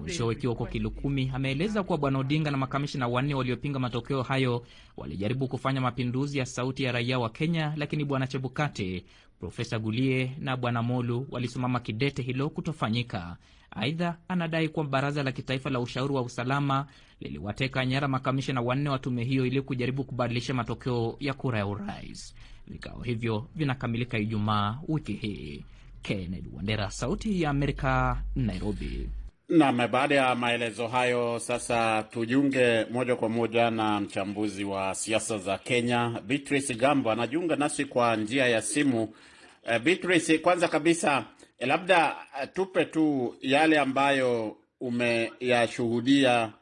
Mwishowe 0.00 0.34
Kioko 0.34 0.66
Kilukumi 0.66 1.30
ameeleza 1.34 1.82
kuwa 1.82 1.98
bwana 1.98 2.18
Odinga 2.18 2.50
na 2.50 2.56
makamishina 2.56 3.08
wanne 3.08 3.34
waliopinga 3.34 3.78
matokeo 3.78 4.22
hayo 4.22 4.66
walijaribu 4.96 5.48
kufanya 5.48 5.80
mapinduzi 5.80 6.38
ya 6.38 6.46
sauti 6.46 6.82
ya 6.82 6.92
raia 6.92 7.18
wa 7.18 7.30
Kenya, 7.30 7.72
lakini 7.76 8.04
bwana 8.04 8.26
Chebukati, 8.26 9.04
Profesa 9.40 9.78
Gulie 9.78 10.32
na 10.38 10.56
bwana 10.56 10.82
Molu 10.82 11.26
walisimama 11.30 11.80
kidete 11.80 12.22
hilo 12.22 12.50
kutofanyika. 12.50 13.36
Aidha, 13.70 14.16
anadai 14.28 14.68
kuwa 14.68 14.86
baraza 14.86 15.22
la 15.22 15.32
kitaifa 15.32 15.70
la 15.70 15.80
ushauri 15.80 16.14
wa 16.14 16.22
usalama 16.22 16.86
liliwateka 17.20 17.86
nyara 17.86 18.08
makamishina 18.08 18.60
wanne 18.60 18.88
wa 18.90 18.98
tume 18.98 19.24
hiyo 19.24 19.46
ili 19.46 19.62
kujaribu 19.62 20.04
kubadilisha 20.04 20.54
matokeo 20.54 21.16
ya 21.20 21.34
kura 21.34 21.58
ya 21.58 21.66
urais. 21.66 22.34
Vikao 22.68 23.02
hivyo 23.02 23.46
vinakamilika 23.54 24.18
Ijumaa 24.18 24.78
wiki 24.88 25.12
hii. 25.12 25.64
Kennedy 26.02 26.48
Wandera, 26.56 26.90
Sauti 26.90 27.42
ya 27.42 27.50
Amerika, 27.50 28.22
Nairobi. 28.36 29.08
Naam, 29.48 29.76
baada 29.90 30.14
ya 30.14 30.34
maelezo 30.34 30.86
hayo, 30.88 31.38
sasa 31.38 32.02
tujiunge 32.02 32.84
moja 32.90 33.16
kwa 33.16 33.28
moja 33.28 33.70
na 33.70 34.00
mchambuzi 34.00 34.64
wa 34.64 34.94
siasa 34.94 35.38
za 35.38 35.58
Kenya 35.58 36.20
Beatrice 36.26 36.74
Gambo 36.74 37.10
anajiunga 37.10 37.56
nasi 37.56 37.84
kwa 37.84 38.16
njia 38.16 38.46
ya 38.48 38.62
simu. 38.62 39.02
Uh, 39.68 39.78
Beatrice, 39.78 40.38
kwanza 40.38 40.68
kabisa 40.68 41.24
eh, 41.58 41.68
labda 41.68 42.08
uh, 42.14 42.48
tupe 42.54 42.84
tu 42.84 43.34
yale 43.40 43.78
ambayo 43.78 44.56
umeyashuhudia 44.80 46.52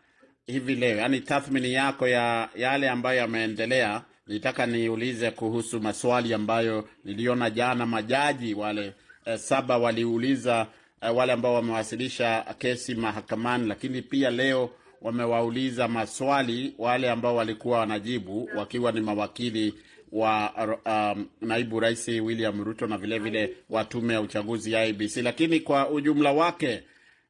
hivi 0.46 0.74
leo, 0.74 0.96
yaani 0.96 1.20
tathmini 1.20 1.72
yako 1.72 2.08
ya 2.08 2.48
yale 2.56 2.88
ambayo 2.90 3.18
yameendelea. 3.18 4.02
Nitaka 4.26 4.66
niulize 4.66 5.30
kuhusu 5.30 5.80
maswali 5.80 6.34
ambayo 6.34 6.88
niliona 7.04 7.50
jana 7.50 7.86
majaji 7.86 8.54
wale 8.54 8.92
eh, 9.24 9.38
saba 9.38 9.78
waliuliza 9.78 10.58
eh, 10.60 10.66
wale 11.12 11.32
ambao 11.32 11.54
wamewasilisha 11.54 12.54
kesi 12.58 12.94
mahakamani, 12.94 13.66
lakini 13.68 14.02
pia 14.02 14.30
leo 14.30 14.70
wamewauliza 15.02 15.88
maswali 15.88 16.74
wale 16.78 17.10
ambao 17.10 17.36
walikuwa 17.36 17.78
wanajibu 17.78 18.48
wakiwa 18.56 18.92
ni 18.92 19.00
mawakili 19.00 19.74
wa 20.12 20.52
um, 20.86 21.26
naibu 21.40 21.80
rais 21.80 22.08
William 22.08 22.64
Ruto 22.64 22.86
na 22.86 22.98
vilevile 22.98 23.56
wa 23.70 23.84
tume 23.84 24.14
ya 24.14 24.20
uchaguzi 24.20 24.72
ya 24.72 24.84
IBC. 24.86 25.16
Lakini 25.16 25.60
kwa 25.60 25.88
ujumla 25.88 26.32
wake 26.32 26.82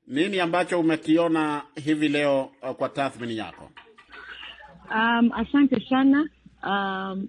nini 0.06 0.40
ambacho 0.40 0.80
umekiona 0.80 1.62
hivi 1.84 2.08
leo 2.08 2.50
uh, 2.62 2.70
kwa 2.70 2.88
tathmini 2.88 3.36
yako? 3.36 3.70
Um, 4.90 5.32
asante 5.32 5.88
sana. 5.88 6.28
Um, 6.66 7.28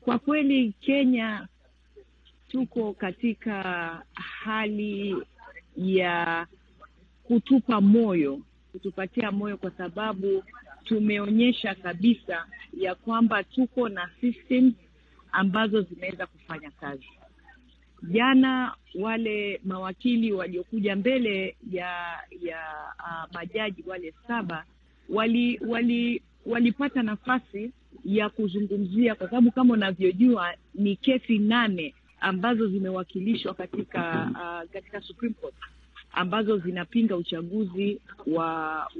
kwa 0.00 0.18
kweli 0.18 0.74
Kenya 0.80 1.48
tuko 2.48 2.92
katika 2.92 3.62
hali 4.14 5.16
ya 5.76 6.46
kutupa 7.24 7.80
moyo, 7.80 8.40
kutupatia 8.72 9.32
moyo 9.32 9.56
kwa 9.56 9.70
sababu 9.70 10.44
tumeonyesha 10.84 11.74
kabisa 11.74 12.46
ya 12.78 12.94
kwamba 12.94 13.44
tuko 13.44 13.88
na 13.88 14.10
systems 14.20 14.74
ambazo 15.32 15.80
zimeweza 15.82 16.26
kufanya 16.26 16.70
kazi. 16.70 17.06
Jana 18.02 18.74
wale 18.94 19.60
mawakili 19.64 20.32
waliokuja 20.32 20.96
mbele 20.96 21.56
ya 21.70 22.18
ya 22.40 22.60
uh, 22.98 23.34
majaji 23.34 23.84
wale 23.86 24.14
saba 24.26 24.64
wali 25.08 25.60
wali 25.66 26.22
walipata 26.46 27.02
nafasi 27.02 27.70
ya 28.04 28.28
kuzungumzia, 28.28 29.14
kwa 29.14 29.26
sababu 29.30 29.50
kama 29.50 29.74
unavyojua 29.74 30.54
ni 30.74 30.96
kesi 30.96 31.38
nane 31.38 31.94
ambazo 32.22 32.66
zimewakilishwa 32.68 33.54
katika 33.54 34.30
uh, 34.30 34.70
katika 34.72 35.00
Supreme 35.00 35.34
Court 35.40 35.54
ambazo 36.12 36.58
zinapinga 36.58 37.16
uchaguzi 37.16 38.00
wa 38.26 38.46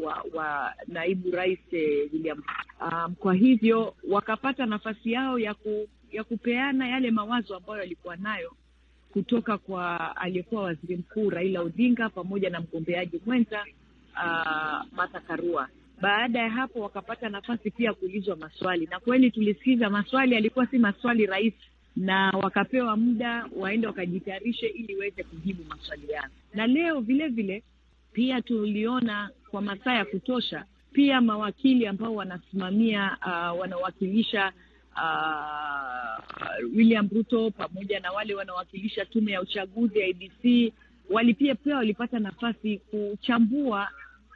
wa, 0.00 0.24
wa 0.34 0.72
naibu 0.86 1.30
rais 1.30 1.58
eh, 1.72 2.08
William. 2.12 2.42
Um, 2.80 3.14
kwa 3.14 3.34
hivyo 3.34 3.94
wakapata 4.08 4.66
nafasi 4.66 5.12
yao 5.12 5.38
ya 5.38 5.54
ku, 5.54 5.88
ya 6.12 6.24
kupeana 6.24 6.88
yale 6.88 7.10
mawazo 7.10 7.56
ambayo 7.56 7.78
yalikuwa 7.80 8.16
nayo 8.16 8.52
kutoka 9.12 9.58
kwa 9.58 10.16
aliyekuwa 10.16 10.62
waziri 10.62 10.96
mkuu 10.96 11.30
Raila 11.30 11.60
Odinga 11.60 12.08
pamoja 12.08 12.50
na 12.50 12.60
mgombeaji 12.60 13.20
mwenza 13.26 13.60
uh, 14.14 14.82
Martha 14.96 15.20
Karua. 15.20 15.68
Baada 16.00 16.38
ya 16.38 16.50
hapo 16.50 16.80
wakapata 16.80 17.28
nafasi 17.28 17.70
pia 17.70 17.86
ya 17.88 17.94
kuulizwa 17.94 18.36
maswali, 18.36 18.86
na 18.90 19.00
kweli 19.00 19.30
tulisikiza 19.30 19.90
maswali, 19.90 20.34
yalikuwa 20.34 20.66
si 20.66 20.78
maswali 20.78 21.26
rahisi, 21.26 21.56
na 21.96 22.30
wakapewa 22.42 22.96
muda 22.96 23.46
waende 23.56 23.86
wakajitayarishe 23.86 24.66
ili 24.66 24.96
waweze 24.96 25.22
kujibu 25.22 25.64
maswali 25.64 26.10
yao. 26.12 26.26
Na 26.54 26.66
leo 26.66 27.00
vile 27.00 27.28
vile 27.28 27.62
pia 28.12 28.42
tuliona 28.42 29.30
kwa 29.50 29.62
masaa 29.62 29.94
ya 29.94 30.04
kutosha 30.04 30.64
pia 30.92 31.20
mawakili 31.20 31.86
ambao 31.86 32.14
wanasimamia 32.14 33.16
uh, 33.26 33.60
wanawakilisha 33.60 34.52
uh, 34.96 36.76
William 36.76 37.08
Ruto 37.12 37.50
pamoja 37.50 38.00
na 38.00 38.12
wale 38.12 38.34
wanawakilisha 38.34 39.04
tume 39.04 39.32
ya 39.32 39.40
uchaguzi 39.42 39.98
ya 39.98 40.08
wali 41.10 41.34
pia 41.34 41.54
pia 41.54 41.76
walipata 41.76 42.18
nafasi 42.18 42.78
kuchambua 42.78 43.88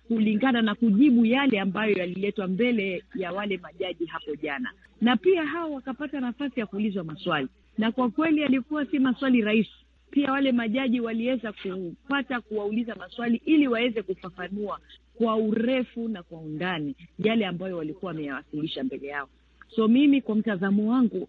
kulingana 0.09 0.63
na 0.63 0.75
kujibu 0.75 1.25
yale 1.27 1.61
ambayo 1.61 1.93
yaliletwa 1.97 2.47
mbele 2.47 3.05
ya 3.15 3.33
wale 3.33 3.57
majaji 3.59 4.07
hapo 4.07 4.35
jana, 4.37 4.71
na 5.01 5.17
pia 5.17 5.47
hao 5.47 5.73
wakapata 5.73 6.21
nafasi 6.21 6.61
ya 6.61 6.67
kuulizwa 6.67 7.05
maswali, 7.05 7.49
na 7.79 7.93
kwa 7.93 8.11
kweli 8.11 8.41
yalikuwa 8.41 8.87
si 8.87 8.99
maswali 8.99 9.41
rahisi. 9.43 9.71
Pia 10.11 10.33
wale 10.33 10.53
majaji 10.53 11.01
waliweza 11.01 11.53
kupata 11.53 12.41
kuwauliza 12.41 12.95
maswali 12.95 13.43
ili 13.45 13.69
waweze 13.69 14.03
kufafanua 14.03 14.81
kwa 15.19 15.37
urefu 15.37 16.09
na 16.09 16.23
kwa 16.23 16.39
undani 16.41 16.97
yale 17.19 17.47
ambayo 17.47 17.77
walikuwa 17.77 18.13
wameyawasilisha 18.13 18.85
mbele 18.85 19.07
yao. 19.07 19.29
So 19.77 19.89
mimi 19.89 20.21
kwa 20.23 20.35
mtazamo 20.37 20.91
wangu 20.91 21.29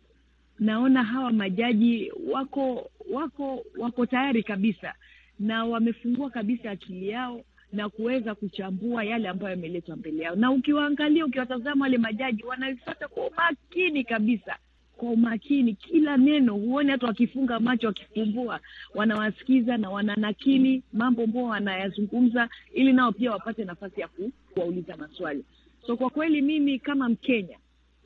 naona 0.59 1.03
hawa 1.03 1.31
majaji 1.31 2.11
wako 2.31 2.89
wako 3.11 3.63
wako 3.77 4.05
tayari 4.05 4.43
kabisa 4.43 4.93
na 5.39 5.65
wamefungua 5.65 6.29
kabisa 6.29 6.71
akili 6.71 7.09
yao 7.09 7.41
na 7.77 7.89
kuweza 7.89 8.35
kuchambua 8.35 9.03
yale 9.03 9.27
ambayo 9.27 9.51
yameletwa 9.51 9.95
mbele 9.95 10.23
yao, 10.23 10.35
na 10.35 10.51
ukiwaangalia, 10.51 11.25
ukiwatazama 11.25 11.85
wale 11.85 11.97
majaji 11.97 12.43
wanaifuata 12.43 13.07
kwa 13.07 13.27
umakini 13.27 14.03
kabisa, 14.03 14.55
kwa 14.97 15.09
umakini 15.11 15.73
kila 15.73 16.17
neno, 16.17 16.53
huone 16.53 16.91
hata 16.91 17.07
wakifunga 17.07 17.59
macho, 17.59 17.87
wakifumbua, 17.87 18.59
wanawasikiza 18.95 19.77
na 19.77 19.89
wananakili 19.89 20.83
mambo 20.93 21.23
ambao 21.23 21.43
wanayazungumza, 21.43 22.49
ili 22.73 22.93
nao 22.93 23.11
pia 23.11 23.31
wapate 23.31 23.65
nafasi 23.65 24.01
ya 24.01 24.07
kuwauliza 24.53 24.97
maswali. 24.97 25.43
So 25.87 25.97
kwa 25.97 26.09
kweli 26.09 26.41
mimi 26.41 26.79
kama 26.79 27.09
Mkenya 27.09 27.57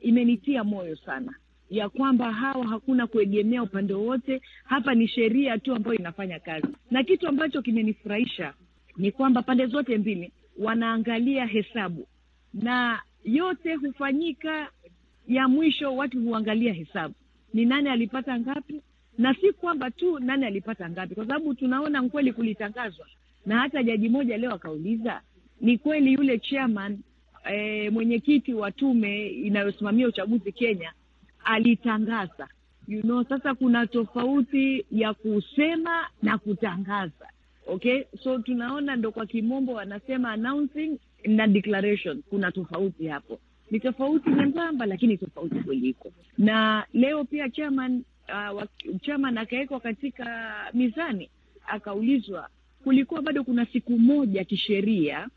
imenitia 0.01 0.63
moyo 0.63 0.95
sana 0.95 1.33
ya 1.69 1.89
kwamba 1.89 2.31
hawa 2.33 2.67
hakuna 2.67 3.07
kuegemea 3.07 3.63
upande 3.63 3.93
wowote. 3.93 4.41
Hapa 4.63 4.95
ni 4.95 5.07
sheria 5.07 5.57
tu 5.57 5.75
ambayo 5.75 5.97
inafanya 5.97 6.39
kazi, 6.39 6.67
na 6.91 7.03
kitu 7.03 7.27
ambacho 7.27 7.61
kimenifurahisha 7.61 8.53
ni 8.97 9.11
kwamba 9.11 9.41
pande 9.41 9.65
zote 9.65 9.97
mbili 9.97 10.31
wanaangalia 10.59 11.45
hesabu, 11.45 12.07
na 12.53 13.01
yote 13.23 13.75
hufanyika 13.75 14.69
ya 15.27 15.47
mwisho, 15.47 15.95
watu 15.95 16.21
huangalia 16.21 16.73
hesabu, 16.73 17.15
ni 17.53 17.65
nani 17.65 17.89
alipata 17.89 18.39
ngapi, 18.39 18.81
na 19.17 19.33
si 19.35 19.51
kwamba 19.53 19.91
tu 19.91 20.19
nani 20.19 20.45
alipata 20.45 20.89
ngapi, 20.89 21.15
kwa 21.15 21.27
sababu 21.27 21.53
tunaona 21.53 22.09
kweli 22.09 22.33
kulitangazwa, 22.33 23.07
na 23.45 23.59
hata 23.59 23.83
jaji 23.83 24.09
moja 24.09 24.37
leo 24.37 24.53
akauliza, 24.53 25.21
ni 25.61 25.77
kweli 25.77 26.13
yule 26.13 26.39
chairman 26.39 26.99
e, 27.51 27.89
mwenyekiti 27.89 28.53
wa 28.53 28.71
tume 28.71 29.27
inayosimamia 29.27 30.07
uchaguzi 30.07 30.51
Kenya 30.51 30.93
alitangaza? 31.43 32.47
You 32.87 33.01
know, 33.01 33.23
sasa 33.23 33.53
kuna 33.55 33.87
tofauti 33.87 34.85
ya 34.91 35.13
kusema 35.13 36.07
na 36.23 36.37
kutangaza. 36.37 37.27
Okay, 37.67 38.03
so 38.23 38.39
tunaona 38.39 38.95
ndo 38.95 39.11
kwa 39.11 39.25
kimombo 39.25 39.73
wanasema 39.73 40.31
announcing 40.31 40.99
na 41.25 41.47
declaration, 41.47 42.21
kuna 42.29 42.51
tofauti 42.51 43.07
hapo, 43.07 43.39
ni 43.71 43.79
tofauti 43.79 44.29
nyembamba, 44.29 44.85
lakini 44.85 45.17
tofauti 45.17 45.55
kweli 45.55 45.89
iko. 45.89 46.11
Na 46.37 46.85
leo 46.93 47.23
pia 47.23 47.49
chairman 47.49 48.03
uh, 48.53 48.63
chairman 49.01 49.37
akawekwa 49.37 49.79
katika 49.79 50.53
mizani, 50.73 51.29
akaulizwa, 51.67 52.49
kulikuwa 52.83 53.21
bado 53.21 53.43
kuna 53.43 53.65
siku 53.65 53.99
moja 53.99 54.43
kisheria 54.43 55.27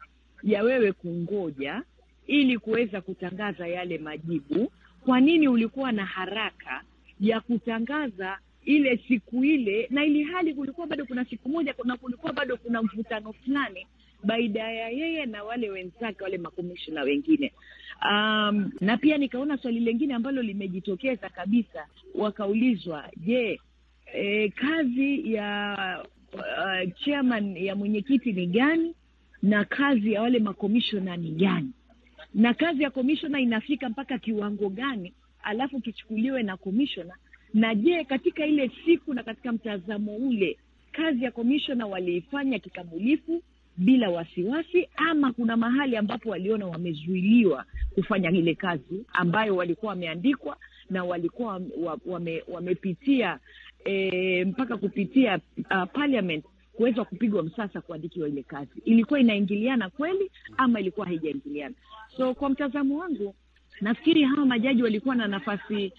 ya 0.43 0.63
wewe 0.63 0.93
kungoja 0.93 1.83
ili 2.27 2.59
kuweza 2.59 3.01
kutangaza 3.01 3.67
yale 3.67 3.99
majibu. 3.99 4.73
Kwa 5.05 5.21
nini 5.21 5.49
ulikuwa 5.49 5.93
na 5.93 6.05
haraka 6.07 6.83
ya 7.21 7.41
kutangaza 7.41 8.39
ile 8.65 8.97
siku 9.09 9.45
ile, 9.45 9.87
na 9.91 10.05
ili 10.05 10.23
hali 10.23 10.55
kulikuwa 10.55 10.87
bado 10.87 11.07
kuna 11.07 11.25
siku 11.25 11.49
moja 11.49 11.75
na 11.85 11.97
kulikuwa 11.97 12.33
bado 12.33 12.57
kuna 12.57 12.83
mvutano 12.83 13.33
fulani 13.33 13.87
baida 14.25 14.73
ya 14.73 14.89
yeye 14.89 15.27
na 15.27 15.45
wale 15.45 15.71
wenzake 15.71 16.23
wale 16.25 16.39
makomishona 16.39 17.03
wengine. 17.03 17.53
Um, 18.11 18.71
na 18.81 18.97
pia 18.97 19.19
nikaona 19.19 19.57
swali 19.59 19.81
lingine 19.81 20.15
ambalo 20.15 20.43
limejitokeza 20.43 21.29
kabisa, 21.29 21.87
wakaulizwa 22.15 23.09
je, 23.17 23.61
e, 24.15 24.49
kazi 24.49 25.33
ya 25.35 25.77
uh, 26.35 26.93
chairman 27.05 27.57
ya 27.57 27.77
mwenyekiti 27.77 28.33
ni 28.33 28.47
gani 28.47 28.95
na 29.43 29.65
kazi 29.65 30.13
ya 30.13 30.23
wale 30.23 30.39
makomishona 30.39 31.17
ni 31.17 31.31
gani, 31.31 31.71
na 32.35 32.55
kazi 32.55 32.83
ya 32.83 32.91
komishona 32.91 33.41
inafika 33.41 33.89
mpaka 33.89 34.19
kiwango 34.19 34.69
gani, 34.69 35.13
alafu 35.43 35.81
kichukuliwe 35.81 36.43
na 36.43 36.57
komishona 36.57 37.15
na 37.55 37.75
je, 37.75 38.05
katika 38.05 38.47
ile 38.47 38.71
siku 38.85 39.15
na 39.15 39.23
katika 39.23 39.53
mtazamo 39.53 40.17
ule, 40.17 40.59
kazi 40.93 41.25
ya 41.25 41.31
komishona 41.31 41.87
waliifanya 41.87 42.59
kikamilifu 42.59 43.43
bila 43.77 44.11
wasiwasi, 44.11 44.89
ama 44.97 45.33
kuna 45.33 45.57
mahali 45.57 45.97
ambapo 45.97 46.31
waliona 46.31 46.67
wamezuiliwa 46.67 47.65
kufanya 47.95 48.31
ile 48.31 48.55
kazi 48.55 49.07
ambayo 49.13 49.57
walikuwa 49.57 49.91
wameandikwa 49.91 50.57
na 50.91 51.05
walikuwa 51.05 51.61
wame, 52.07 52.43
wamepitia 52.49 53.39
e, 53.85 54.45
mpaka 54.45 54.77
kupitia 54.77 55.41
uh, 55.59 55.83
parliament 55.93 56.45
kuweza 56.73 57.05
kupigwa 57.05 57.43
msasa 57.43 57.81
kuandikiwa 57.81 58.29
ile 58.29 58.43
kazi. 58.43 58.71
Ilikuwa 58.85 59.21
inaingiliana 59.21 59.91
kweli 59.91 60.31
ama 60.57 60.81
ilikuwa 60.81 61.07
haijaingiliana? 61.07 61.75
So 62.17 62.35
kwa 62.35 62.49
mtazamo 62.51 62.99
wangu, 62.99 63.35
nafikiri 63.81 64.23
hawa 64.25 64.47
majaji 64.47 64.83
walikuwa 64.83 65.15
na 65.15 65.29
nafasi 65.29 65.93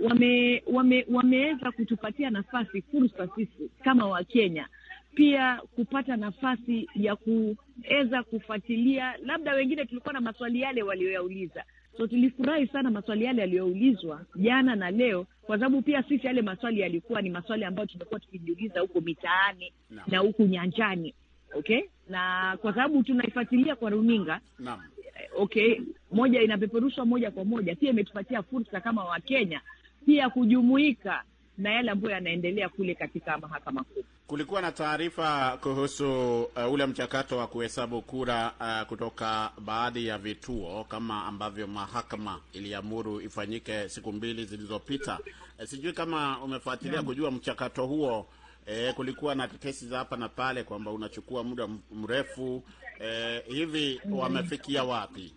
wame, 0.00 0.62
wame, 0.66 1.06
wameweza 1.10 1.72
kutupatia 1.72 2.30
nafasi 2.30 2.82
fursa 2.82 3.28
sisi 3.36 3.70
kama 3.84 4.06
Wakenya 4.06 4.68
pia 5.14 5.60
kupata 5.76 6.16
nafasi 6.16 6.88
ya 6.94 7.16
kuweza 7.16 8.22
kufuatilia, 8.22 9.14
labda 9.24 9.54
wengine 9.54 9.84
tulikuwa 9.84 10.12
na 10.14 10.20
maswali 10.20 10.60
yale 10.60 10.82
walioyauliza. 10.82 11.64
So 11.96 12.06
tulifurahi 12.06 12.66
sana 12.66 12.90
maswali 12.90 13.24
yale 13.24 13.40
yaliyoulizwa 13.40 14.22
jana 14.34 14.76
na 14.76 14.90
leo, 14.90 15.26
kwa 15.42 15.58
sababu 15.58 15.82
pia 15.82 16.02
sisi 16.02 16.26
yale 16.26 16.42
maswali 16.42 16.80
yalikuwa 16.80 17.22
ni 17.22 17.30
maswali 17.30 17.64
ambayo 17.64 17.86
tumekuwa 17.86 18.20
tukijiuliza 18.20 18.80
huko 18.80 19.00
mitaani 19.00 19.72
Naam. 19.90 20.06
na 20.10 20.18
huku 20.18 20.42
nyanjani, 20.42 21.14
okay, 21.54 21.80
na 22.08 22.56
kwa 22.60 22.74
sababu 22.74 23.02
tunaifuatilia 23.02 23.76
kwa 23.76 23.90
runinga 23.90 24.40
Naam. 24.58 24.80
eh, 25.20 25.28
okay, 25.36 25.80
moja 26.12 26.42
inapeperushwa 26.42 27.06
moja 27.06 27.30
kwa 27.30 27.44
moja, 27.44 27.74
pia 27.76 27.90
imetupatia 27.90 28.42
fursa 28.42 28.80
kama 28.80 29.04
Wakenya 29.04 29.60
pia 30.06 30.30
kujumuika 30.30 31.22
na 31.58 31.72
yale 31.72 31.90
ambayo 31.90 32.14
yanaendelea 32.14 32.68
kule 32.68 32.94
katika 32.94 33.38
mahakama 33.38 33.84
kuu. 33.84 34.04
Kulikuwa 34.26 34.60
na 34.62 34.72
taarifa 34.72 35.58
kuhusu 35.62 36.42
uh, 36.42 36.72
ule 36.72 36.86
mchakato 36.86 37.36
wa 37.38 37.46
kuhesabu 37.46 38.02
kura 38.02 38.52
uh, 38.60 38.88
kutoka 38.88 39.52
baadhi 39.64 40.06
ya 40.06 40.18
vituo 40.18 40.84
kama 40.84 41.24
ambavyo 41.24 41.66
mahakama 41.66 42.40
iliamuru 42.52 43.20
ifanyike 43.20 43.88
siku 43.88 44.12
mbili 44.12 44.44
zilizopita. 44.44 45.18
Eh, 45.58 45.66
sijui 45.68 45.92
kama 45.92 46.40
umefuatilia 46.42 47.02
kujua 47.02 47.30
mchakato 47.30 47.86
huo. 47.86 48.26
Eh, 48.66 48.94
kulikuwa 48.94 49.34
na 49.34 49.48
tetesi 49.48 49.86
za 49.88 49.98
hapa 49.98 50.16
na 50.16 50.28
pale 50.28 50.62
kwamba 50.64 50.90
unachukua 50.90 51.44
muda 51.44 51.68
mrefu. 51.92 52.62
Eh, 53.00 53.42
hivi 53.46 54.00
wamefikia 54.10 54.84
wapi? 54.84 55.34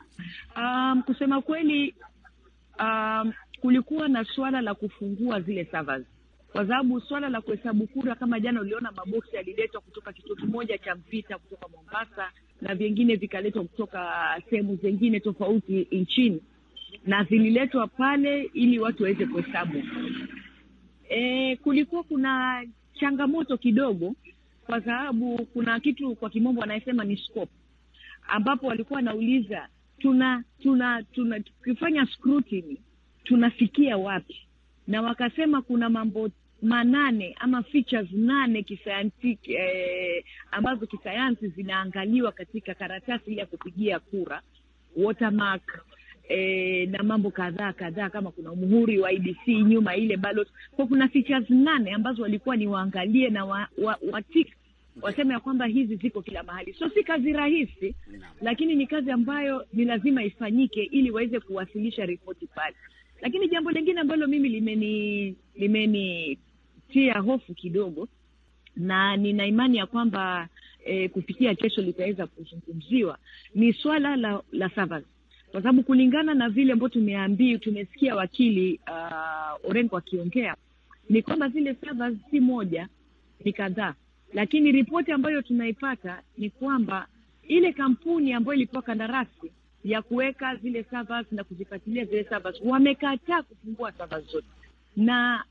Um, 0.58 1.04
kusema 1.06 1.42
kweli 1.42 1.96
um, 2.80 3.34
kulikuwa 3.62 4.08
na 4.08 4.24
suala 4.26 4.62
la 4.62 4.74
kufungua 4.74 5.42
zile 5.42 5.66
servers 5.66 6.06
kwa 6.52 6.68
sababu 6.68 7.02
suala 7.02 7.30
la 7.30 7.42
kuhesabu 7.42 7.88
kura 7.88 8.16
kama 8.16 8.40
jana 8.40 8.62
uliona 8.62 8.92
maboksi 8.92 9.36
yaliletwa 9.36 9.82
kutoka 9.82 10.14
kituo 10.14 10.36
kimoja 10.36 10.78
cha 10.78 10.96
Mpita 10.96 11.38
kutoka 11.38 11.68
Mombasa 11.68 12.32
na 12.62 12.76
vingine 12.76 13.16
vikaletwa 13.16 13.64
kutoka 13.64 14.02
sehemu 14.50 14.76
zingine 14.76 15.20
tofauti 15.20 15.88
nchini 15.92 16.42
na 17.06 17.24
zililetwa 17.24 17.88
pale 17.88 18.44
ili 18.54 18.80
watu 18.80 19.04
waweze 19.04 19.26
kuhesabu. 19.26 19.84
E, 21.10 21.56
kulikuwa 21.56 22.04
kuna 22.04 22.64
changamoto 22.94 23.58
kidogo 23.58 24.16
kwa 24.66 24.82
sababu 24.82 25.46
kuna 25.46 25.80
kitu 25.80 26.16
kwa 26.16 26.30
kimombo 26.30 26.62
wanasema 26.62 27.04
ni 27.04 27.18
scope 27.18 27.52
ambapo 28.28 28.68
walikuwa 28.68 28.98
wanauliza 28.98 29.68
tuna 30.00 30.44
tuna 30.62 31.04
tuna 31.04 31.40
tukifanya 31.40 32.06
scrutiny 32.06 32.78
tunafikia 33.30 33.98
wapi, 33.98 34.36
na 34.88 35.02
wakasema 35.02 35.62
kuna 35.62 35.90
mambo 35.90 36.30
manane 36.62 37.36
ama 37.40 37.64
features 37.64 38.12
nane 38.12 38.64
kisayansi 38.64 39.40
eh, 39.44 40.24
ambazo 40.52 40.86
kisayansi 40.88 41.48
zinaangaliwa 41.48 42.32
katika 42.32 42.74
karatasi 42.74 43.32
ile 43.32 43.40
ya 43.40 43.46
kupigia 43.46 44.00
kura 44.00 44.42
watermark 44.98 45.84
eh, 46.30 46.90
na 46.90 47.04
mambo 47.04 47.32
kadhaa 47.32 47.74
kadhaa, 47.74 48.10
kama 48.10 48.32
kuna 48.32 48.56
muhuri 48.56 49.00
wa 49.00 49.12
IBC 49.12 49.48
nyuma 49.48 49.96
ile 49.96 50.18
ballot. 50.18 50.48
Kwa 50.76 50.88
kuna 50.88 51.08
features 51.08 51.50
nane 51.50 51.94
ambazo 51.94 52.22
walikuwa 52.22 52.56
ni 52.58 52.68
waangalie 52.68 53.30
na 53.30 53.46
wa, 53.46 53.68
wa, 53.78 53.98
watik 54.12 54.48
waseme 55.02 55.34
ya 55.34 55.40
kwamba 55.40 55.66
hizi 55.66 55.96
ziko 55.96 56.22
kila 56.22 56.44
mahali. 56.44 56.74
So 56.74 56.90
si 56.90 57.04
kazi 57.04 57.34
rahisi, 57.34 57.96
lakini 58.42 58.76
ni 58.76 58.88
kazi 58.88 59.12
ambayo 59.12 59.66
ni 59.74 59.86
lazima 59.86 60.24
ifanyike 60.24 60.84
ili 60.84 61.12
waweze 61.12 61.40
kuwasilisha 61.40 62.06
ripoti 62.06 62.48
pale. 62.48 62.76
Lakini 63.22 63.48
jambo 63.48 63.72
lingine 63.72 64.00
ambalo 64.02 64.28
mimi 64.28 64.50
limeni 64.50 65.36
limenitia 65.56 67.20
hofu 67.26 67.54
kidogo 67.54 68.08
na 68.76 69.18
nina 69.18 69.46
imani 69.46 69.78
ya 69.78 69.86
kwamba 69.86 70.48
e, 70.86 71.08
kufikia 71.10 71.56
kesho 71.56 71.82
litaweza 71.82 72.28
kuzungumziwa 72.28 73.18
ni 73.56 73.74
swala 73.74 74.16
la, 74.16 74.42
la 74.52 74.70
servers 74.70 75.06
kwa 75.52 75.62
sababu 75.62 75.84
kulingana 75.84 76.34
na 76.34 76.50
vile 76.50 76.74
ambavyo 76.74 76.90
tumeambiwa, 77.00 77.60
tumesikia 77.60 78.16
wakili 78.16 78.80
uh, 78.88 79.70
Orengo 79.70 79.98
akiongea 79.98 80.56
ni 81.10 81.22
kwamba 81.22 81.50
zile 81.50 81.76
servers 81.76 82.16
si 82.32 82.40
moja, 82.40 82.88
ni 83.46 83.54
kadhaa, 83.54 83.94
lakini 84.34 84.72
ripoti 84.72 85.12
ambayo 85.12 85.42
tunaipata 85.42 86.22
ni 86.38 86.50
kwamba 86.50 87.08
ile 87.48 87.74
kampuni 87.74 88.34
ambayo 88.34 88.56
ilipewa 88.56 88.82
kandarasi 88.84 89.52
ya 89.84 90.02
kuweka 90.02 90.56
zile 90.56 90.84
servers 90.84 91.32
na 91.32 91.44
kuzifuatilia 91.44 92.06
zile 92.06 92.24
servers 92.24 92.62
wamekataa 92.64 93.42
kufungua 93.44 93.92
servers 93.92 94.26
zote, 94.32 94.48
na 94.98 95.44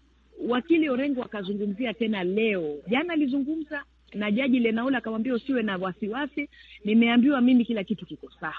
wakili 0.48 0.88
Orengo 0.88 1.22
akazungumzia 1.22 1.94
tena 1.94 2.24
leo. 2.24 2.76
Jana 2.88 3.12
alizungumza 3.12 3.84
na 4.14 4.30
jaji 4.30 4.58
Lenaula 4.58 4.98
akamwambia 4.98 5.34
usiwe 5.34 5.62
na 5.62 5.76
wasiwasi, 5.76 6.48
nimeambiwa 6.84 7.40
mimi 7.40 7.64
kila 7.64 7.84
kitu 7.84 8.06
kiko 8.06 8.30
sawa. 8.40 8.54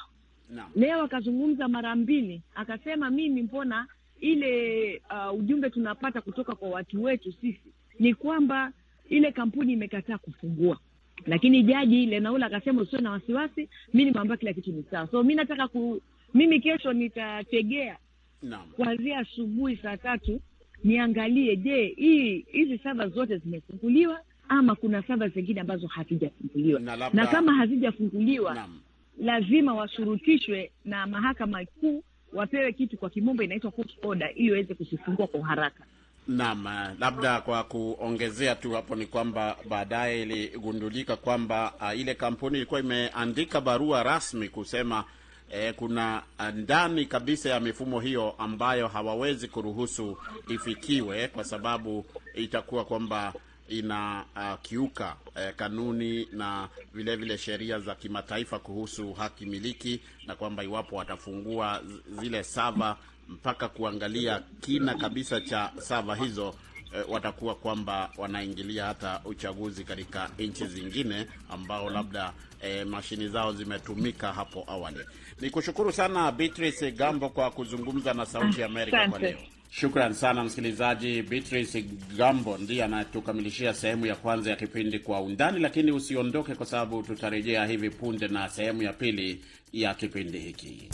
Leo 0.76 1.02
akazungumza 1.04 1.68
mara 1.68 1.96
mbili, 1.96 2.42
akasema 2.56 3.10
mimi 3.10 3.42
mbona 3.42 3.88
ile 4.20 5.02
uh, 5.12 5.40
ujumbe 5.40 5.70
tunapata 5.70 6.22
kutoka 6.22 6.56
kwa 6.56 6.70
watu 6.70 7.04
wetu 7.04 7.32
sisi 7.42 7.62
ni 8.00 8.14
kwamba 8.14 8.72
ile 9.10 9.32
kampuni 9.32 9.74
imekataa 9.74 10.18
kufungua, 10.18 10.80
lakini 11.26 11.64
jaji 11.64 12.06
Lenaula 12.06 12.46
akasema 12.46 12.82
usiwe 12.82 13.02
na 13.02 13.12
wasiwasi, 13.12 13.70
mi 13.94 14.06
nimeambiwa 14.06 14.38
kila 14.38 14.54
kitu 14.54 14.72
ni 14.72 14.84
sawa. 14.92 15.08
So 15.08 15.24
mi 15.24 15.36
nataka 15.36 15.68
ku, 15.68 16.02
mimi 16.34 16.60
kesho 16.60 16.94
nitategea 16.94 17.98
kuanzia 18.76 19.20
asubuhi 19.20 19.78
saa 19.78 19.98
tatu 19.98 20.42
niangalie, 20.84 21.56
je, 21.56 21.94
hii 21.98 22.46
hizi 22.52 22.78
sava 22.78 23.08
zote 23.08 23.38
zimefunguliwa 23.38 24.22
ama 24.50 24.76
kuna 24.76 25.04
sava 25.04 25.28
zingine 25.30 25.62
ambazo 25.62 25.88
hazijafunguliwa, 25.88 26.80
Na 26.80 27.10
na, 27.14 27.28
kama 27.28 27.54
hazijafunguliwa 27.54 28.68
lazima 29.20 29.74
washurutishwe 29.74 30.72
na 30.86 31.08
mahakama 31.08 31.66
kuu 31.66 32.04
wapewe 32.34 32.74
kitu 32.74 32.98
kwa 32.98 33.10
kimombo 33.10 33.44
inaitwa 33.44 33.72
court 33.72 33.98
order 34.06 34.32
ili 34.36 34.52
waweze 34.52 34.74
kuzifungua 34.74 35.28
kwa 35.28 35.46
haraka. 35.48 35.84
Naam, 36.30 36.68
eh, 36.68 36.90
labda 37.00 37.42
kwa 37.42 37.64
kuongezea 37.64 38.56
tu 38.56 38.72
hapo 38.72 38.96
ni 38.96 39.06
kwamba 39.06 39.58
baadaye 39.70 40.22
iligundulika 40.22 41.16
kwamba 41.16 41.74
uh, 41.82 42.00
ile 42.00 42.16
kampuni 42.16 42.58
ilikuwa 42.58 42.80
imeandika 42.80 43.62
barua 43.62 44.04
rasmi 44.04 44.50
kusema 44.50 45.04
eh, 45.52 45.74
kuna 45.76 46.24
ah, 46.38 46.52
ndani 46.52 47.06
kabisa 47.06 47.50
ya 47.50 47.60
mifumo 47.60 48.00
hiyo 48.00 48.36
ambayo 48.38 48.88
hawawezi 48.88 49.48
kuruhusu 49.48 50.18
ifikiwe 50.48 51.28
kwa 51.28 51.44
sababu 51.44 52.06
itakuwa 52.36 52.86
kwamba 52.86 53.34
ina 53.68 54.26
uh, 54.36 54.60
kiuka 54.62 55.16
eh, 55.36 55.54
kanuni 55.56 56.28
na 56.32 56.70
vile 56.94 57.16
vile 57.16 57.38
sheria 57.38 57.80
za 57.80 57.96
kimataifa 57.96 58.60
kuhusu 58.60 59.14
haki 59.14 59.46
miliki, 59.46 60.02
na 60.28 60.36
kwamba 60.36 60.64
iwapo 60.64 60.96
watafungua 60.96 61.82
zile 62.20 62.44
sava 62.44 62.98
mpaka 63.30 63.68
kuangalia 63.68 64.42
kina 64.62 64.96
kabisa 64.96 65.42
cha 65.42 65.72
sava 65.78 66.16
hizo 66.16 66.56
eh, 66.96 67.04
watakuwa 67.10 67.56
kwamba 67.56 68.10
wanaingilia 68.18 68.86
hata 68.86 69.22
uchaguzi 69.26 69.84
katika 69.84 70.30
nchi 70.40 70.66
zingine 70.68 71.28
ambao 71.50 71.90
labda 71.90 72.34
eh, 72.62 72.88
mashini 72.88 73.28
zao 73.28 73.54
zimetumika 73.54 74.34
hapo 74.34 74.64
awali. 74.68 75.00
Ni 75.42 75.50
kushukuru 75.50 75.92
sana 75.92 76.32
Beatrice 76.32 76.92
Gambo 76.92 77.30
kwa 77.30 77.52
kuzungumza 77.52 78.14
na 78.14 78.26
Sauti 78.26 78.60
ya 78.62 78.66
Amerika 78.66 79.08
kwa 79.10 79.20
leo. 79.20 79.38
Shukran 79.72 80.14
sana 80.14 80.44
msikilizaji. 80.44 81.22
Beatrice 81.22 81.82
Gambo 82.18 82.58
ndiye 82.58 82.84
anatukamilishia 82.84 83.74
sehemu 83.74 84.06
ya 84.06 84.16
kwanza 84.16 84.50
ya 84.50 84.56
kipindi 84.56 85.00
Kwa 85.00 85.22
Undani, 85.22 85.60
lakini 85.60 85.92
usiondoke, 85.92 86.56
kwa 86.56 86.66
sababu 86.66 87.04
tutarejea 87.04 87.66
hivi 87.66 87.90
punde 87.90 88.28
na 88.28 88.50
sehemu 88.50 88.84
ya 88.84 88.94
pili 88.94 89.42
ya 89.74 89.94
kipindi 89.94 90.40
hiki. 90.40 90.90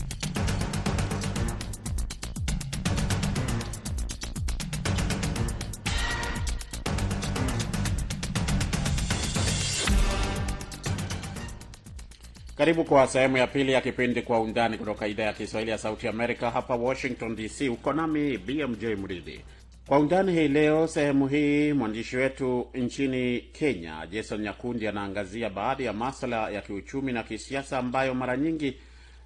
Karibu 12.57 12.83
kwa 12.83 13.07
sehemu 13.07 13.37
ya 13.37 13.47
pili 13.47 13.71
ya 13.71 13.81
kipindi 13.81 14.21
Kwa 14.21 14.39
Undani 14.39 14.77
kutoka 14.77 15.07
idhaa 15.07 15.23
ya 15.23 15.33
Kiswahili 15.33 15.71
ya 15.71 15.77
Sauti 15.77 16.07
Amerika 16.07 16.51
hapa 16.51 16.75
Washington 16.75 17.35
DC. 17.35 17.69
Uko 17.69 17.93
nami 17.93 18.37
BMJ 18.37 18.83
Mridhi. 18.85 19.41
Kwa 19.87 19.99
Undani 19.99 20.31
hii 20.31 20.47
leo, 20.47 20.87
sehemu 20.87 21.27
hii, 21.27 21.73
mwandishi 21.73 22.17
wetu 22.17 22.67
nchini 22.73 23.39
Kenya 23.39 24.07
Jason 24.11 24.41
Nyakundi 24.41 24.87
anaangazia 24.87 25.49
baadhi 25.49 25.85
ya 25.85 25.93
masuala 25.93 26.49
ya 26.49 26.61
kiuchumi 26.61 27.13
na 27.13 27.23
kisiasa 27.23 27.77
ambayo 27.77 28.13
mara 28.13 28.37
nyingi 28.37 28.77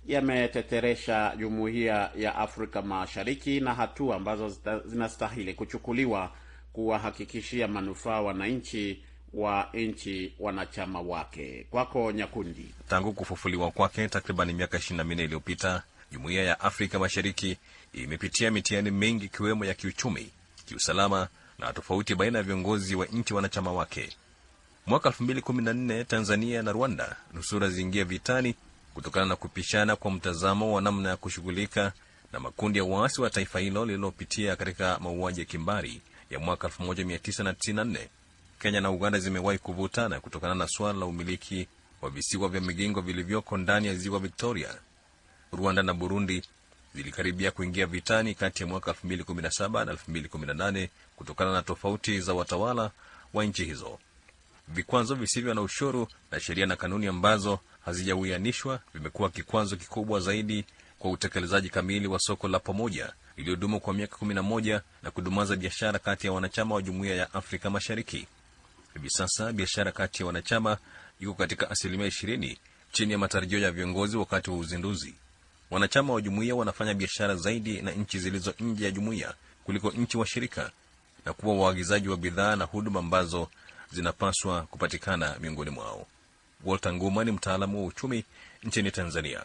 yameteteresha 0.05 1.33
jumuiya 1.37 2.11
ya 2.15 2.35
Afrika 2.35 2.81
Mashariki 2.81 3.59
na 3.59 3.73
hatua 3.73 4.15
ambazo 4.15 4.49
zinastahili 4.85 5.53
kuchukuliwa 5.53 6.31
kuwahakikishia 6.73 7.67
manufaa 7.67 8.21
wananchi 8.21 9.03
wa 9.33 9.69
nchi 9.73 10.33
wanachama 10.39 11.01
wake. 11.01 11.65
Kwako 11.71 12.11
Nyakundi. 12.11 12.65
Tangu 12.89 13.13
kufufuliwa 13.13 13.71
kwake 13.71 14.07
takriban 14.07 14.53
miaka 14.53 14.77
ishirini 14.77 14.97
na 14.97 15.03
minne 15.03 15.23
iliyopita, 15.23 15.83
jumuiya 16.11 16.43
ya 16.43 16.59
Afrika 16.59 16.99
Mashariki 16.99 17.57
imepitia 17.93 18.51
mitihani 18.51 18.91
mingi 18.91 19.25
ikiwemo 19.25 19.65
ya 19.65 19.73
kiuchumi, 19.73 20.29
kiusalama 20.65 21.27
na 21.59 21.73
tofauti 21.73 22.15
baina 22.15 22.37
ya 22.37 22.43
viongozi 22.43 22.95
wa 22.95 23.05
nchi 23.05 23.33
wanachama 23.33 23.71
wake. 23.71 24.09
Mwaka 24.87 25.09
2014 25.09 26.05
Tanzania 26.05 26.61
na 26.61 26.71
Rwanda 26.71 27.15
nusura 27.33 27.69
ziingia 27.69 28.03
vitani 28.05 28.55
kutokana 28.93 29.25
na 29.25 29.35
kupishana 29.35 29.95
kwa 29.95 30.11
mtazamo 30.11 30.73
wa 30.73 30.81
namna 30.81 31.09
ya 31.09 31.17
kushughulika 31.17 31.93
na 32.33 32.39
makundi 32.39 32.79
ya 32.79 32.85
waasi 32.85 33.21
wa 33.21 33.29
taifa 33.29 33.59
hilo 33.59 33.85
lililopitia 33.85 34.55
katika 34.55 34.99
mauaji 34.99 35.39
ya 35.39 35.45
kimbari 35.45 36.01
ya 36.29 36.39
mwaka 36.39 36.67
1994. 36.67 37.97
Kenya 38.59 38.81
na 38.81 38.91
Uganda 38.91 39.19
zimewahi 39.19 39.59
kuvutana 39.59 40.19
kutokana 40.19 40.55
na 40.55 40.67
suala 40.67 40.99
la 40.99 41.05
umiliki 41.05 41.67
wa 42.01 42.09
visiwa 42.09 42.49
vya 42.49 42.61
Migingo 42.61 43.01
vilivyoko 43.01 43.57
ndani 43.57 43.87
ya 43.87 43.95
ziwa 43.95 44.19
Victoria. 44.19 44.69
Rwanda 45.53 45.83
na 45.83 45.93
Burundi 45.93 46.41
zilikaribia 46.95 47.51
kuingia 47.51 47.85
vitani 47.85 48.35
kati 48.35 48.63
ya 48.63 48.67
mwaka 48.69 48.91
2017 48.91 49.85
na 49.85 49.93
2018 49.93 50.87
kutokana 51.15 51.51
na 51.53 51.61
tofauti 51.61 52.21
za 52.21 52.33
watawala 52.33 52.91
wa 53.33 53.45
nchi 53.45 53.65
hizo. 53.65 53.99
Vikwazo 54.67 55.15
visivyo 55.15 55.53
na 55.53 55.61
ushuru 55.61 56.07
na 56.31 56.39
sheria 56.39 56.65
na 56.65 56.75
kanuni 56.75 57.07
ambazo 57.07 57.59
hazijawianishwa 57.85 58.79
vimekuwa 58.93 59.29
kikwazo 59.29 59.75
kikubwa 59.75 60.19
zaidi 60.19 60.65
kwa 60.99 61.11
utekelezaji 61.11 61.69
kamili 61.69 62.07
wa 62.07 62.19
soko 62.19 62.47
la 62.47 62.59
pamoja 62.59 63.13
iliyodumu 63.37 63.79
kwa 63.79 63.93
miaka 63.93 64.15
11 64.25 64.81
na 65.03 65.11
kudumaza 65.11 65.55
biashara 65.55 65.99
kati 65.99 66.27
ya 66.27 66.33
wanachama 66.33 66.75
wa 66.75 66.81
jumuiya 66.81 67.15
ya 67.15 67.33
Afrika 67.33 67.69
Mashariki. 67.69 68.27
Hivi 68.93 69.09
sasa 69.09 69.53
biashara 69.53 69.91
kati 69.91 70.23
ya 70.23 70.27
wanachama 70.27 70.77
iko 71.19 71.33
katika 71.33 71.69
asilimia 71.71 72.07
ishirini 72.07 72.57
chini 72.91 73.11
ya 73.11 73.17
matarajio 73.17 73.59
ya 73.59 73.71
viongozi 73.71 74.17
wakati 74.17 74.49
wa 74.49 74.57
uzinduzi. 74.57 75.13
Wanachama 75.71 76.13
wa 76.13 76.21
jumuiya 76.21 76.55
wanafanya 76.55 76.93
biashara 76.93 77.35
zaidi 77.35 77.81
na 77.81 77.91
nchi 77.91 78.19
zilizo 78.19 78.53
nje 78.59 78.85
ya 78.85 78.91
jumuiya 78.91 79.33
kuliko 79.63 79.91
nchi 79.91 80.17
washirika 80.17 80.71
na 81.25 81.33
kuwa 81.33 81.55
waagizaji 81.65 82.09
wa 82.09 82.17
bidhaa 82.17 82.55
na 82.55 82.65
huduma 82.65 82.99
ambazo 82.99 83.47
zinapaswa 83.91 84.61
kupatikana 84.61 85.35
miongoni 85.41 85.69
mwao. 85.71 86.07
Walter 86.65 86.93
Nguma 86.93 87.23
ni 87.23 87.31
mtaalamu 87.31 87.79
wa 87.81 87.85
uchumi 87.87 88.23
nchini 88.63 88.91
Tanzania. 88.91 89.43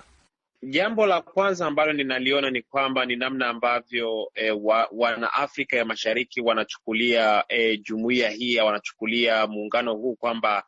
Jambo 0.71 1.07
la 1.07 1.21
kwanza 1.21 1.67
ambalo 1.67 1.93
ninaliona 1.93 2.51
ni 2.51 2.63
kwamba 2.63 3.07
ni 3.07 3.17
namna 3.17 3.49
ambavyo 3.49 4.31
e, 4.35 4.51
wa, 4.51 4.89
wana 4.93 5.31
ya 5.73 5.85
Mashariki 5.85 6.41
wanachukulia 6.41 7.45
e, 7.49 7.77
jumuiya 7.77 8.31
hii 8.31 8.59
wanachukulia 8.59 9.47
muungano 9.47 9.95
huu 9.95 10.15
kwamba 10.15 10.65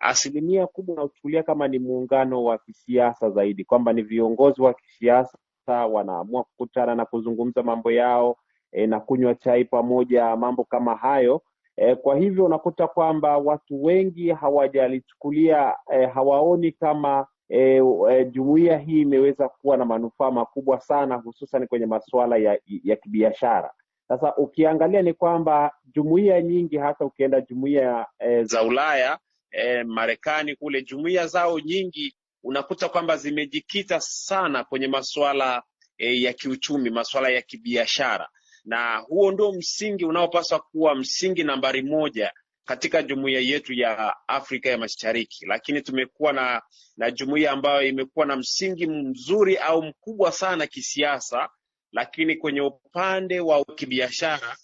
asilimia 0.00 0.66
kubwa 0.66 0.94
wanachukulia 0.96 1.42
kama 1.42 1.68
ni 1.68 1.78
muungano 1.78 2.44
wa 2.44 2.58
kisiasa 2.58 3.30
zaidi, 3.30 3.64
kwamba 3.64 3.92
ni 3.92 4.02
viongozi 4.02 4.62
wa 4.62 4.74
kisiasa 4.74 5.38
wanaamua 5.66 6.44
kukutana 6.44 6.94
na 6.94 7.04
kuzungumza 7.04 7.62
mambo 7.62 7.92
yao 7.92 8.36
e, 8.72 8.86
na 8.86 9.00
kunywa 9.00 9.34
chai 9.34 9.64
pamoja, 9.64 10.36
mambo 10.36 10.64
kama 10.64 10.96
hayo. 10.96 11.42
E, 11.76 11.94
kwa 11.94 12.16
hivyo 12.18 12.44
unakuta 12.44 12.86
kwamba 12.86 13.38
watu 13.38 13.84
wengi 13.84 14.30
hawajalichukulia 14.30 15.76
e, 15.92 16.06
hawaoni 16.06 16.72
kama 16.72 17.26
e, 17.52 17.80
e, 18.10 18.24
jumuiya 18.24 18.78
hii 18.78 19.00
imeweza 19.00 19.48
kuwa 19.48 19.76
na 19.76 19.84
manufaa 19.84 20.30
makubwa 20.30 20.80
sana 20.80 21.14
hususan 21.14 21.66
kwenye 21.66 21.86
masuala 21.86 22.36
ya, 22.36 22.58
ya 22.84 22.96
kibiashara. 22.96 23.70
Sasa 24.08 24.36
ukiangalia 24.36 25.02
ni 25.02 25.12
kwamba 25.14 25.72
jumuiya 25.94 26.42
nyingi 26.42 26.76
hasa 26.78 27.04
ukienda 27.04 27.40
jumuiya 27.40 28.06
e, 28.18 28.44
za 28.44 28.62
Ulaya 28.62 29.18
e, 29.50 29.82
Marekani 29.84 30.56
kule, 30.56 30.82
jumuiya 30.82 31.26
zao 31.26 31.60
nyingi 31.60 32.14
unakuta 32.42 32.88
kwamba 32.88 33.16
zimejikita 33.16 34.00
sana 34.00 34.64
kwenye 34.64 34.86
masuala 34.88 35.62
e, 35.98 36.22
ya 36.22 36.32
kiuchumi, 36.32 36.90
masuala 36.90 37.28
ya 37.28 37.42
kibiashara 37.42 38.28
na 38.64 38.96
huo 38.96 39.32
ndio 39.32 39.52
msingi 39.52 40.04
unaopaswa 40.04 40.58
kuwa 40.60 40.94
msingi 40.94 41.44
nambari 41.44 41.82
moja 41.82 42.32
katika 42.64 43.02
jumuiya 43.02 43.40
yetu 43.40 43.72
ya 43.72 44.16
Afrika 44.28 44.68
ya 44.70 44.78
Mashariki, 44.78 45.46
lakini 45.46 45.80
tumekuwa 45.82 46.32
na 46.32 46.62
na 46.96 47.10
jumuiya 47.10 47.50
ambayo 47.52 47.82
imekuwa 47.88 48.26
na 48.26 48.36
msingi 48.36 48.86
mzuri 48.86 49.56
au 49.56 49.82
mkubwa 49.82 50.32
sana 50.32 50.66
kisiasa, 50.66 51.48
lakini 51.92 52.36
kwenye 52.36 52.60
upande 52.60 53.40
wa 53.40 53.64
kibiashara 53.64 54.56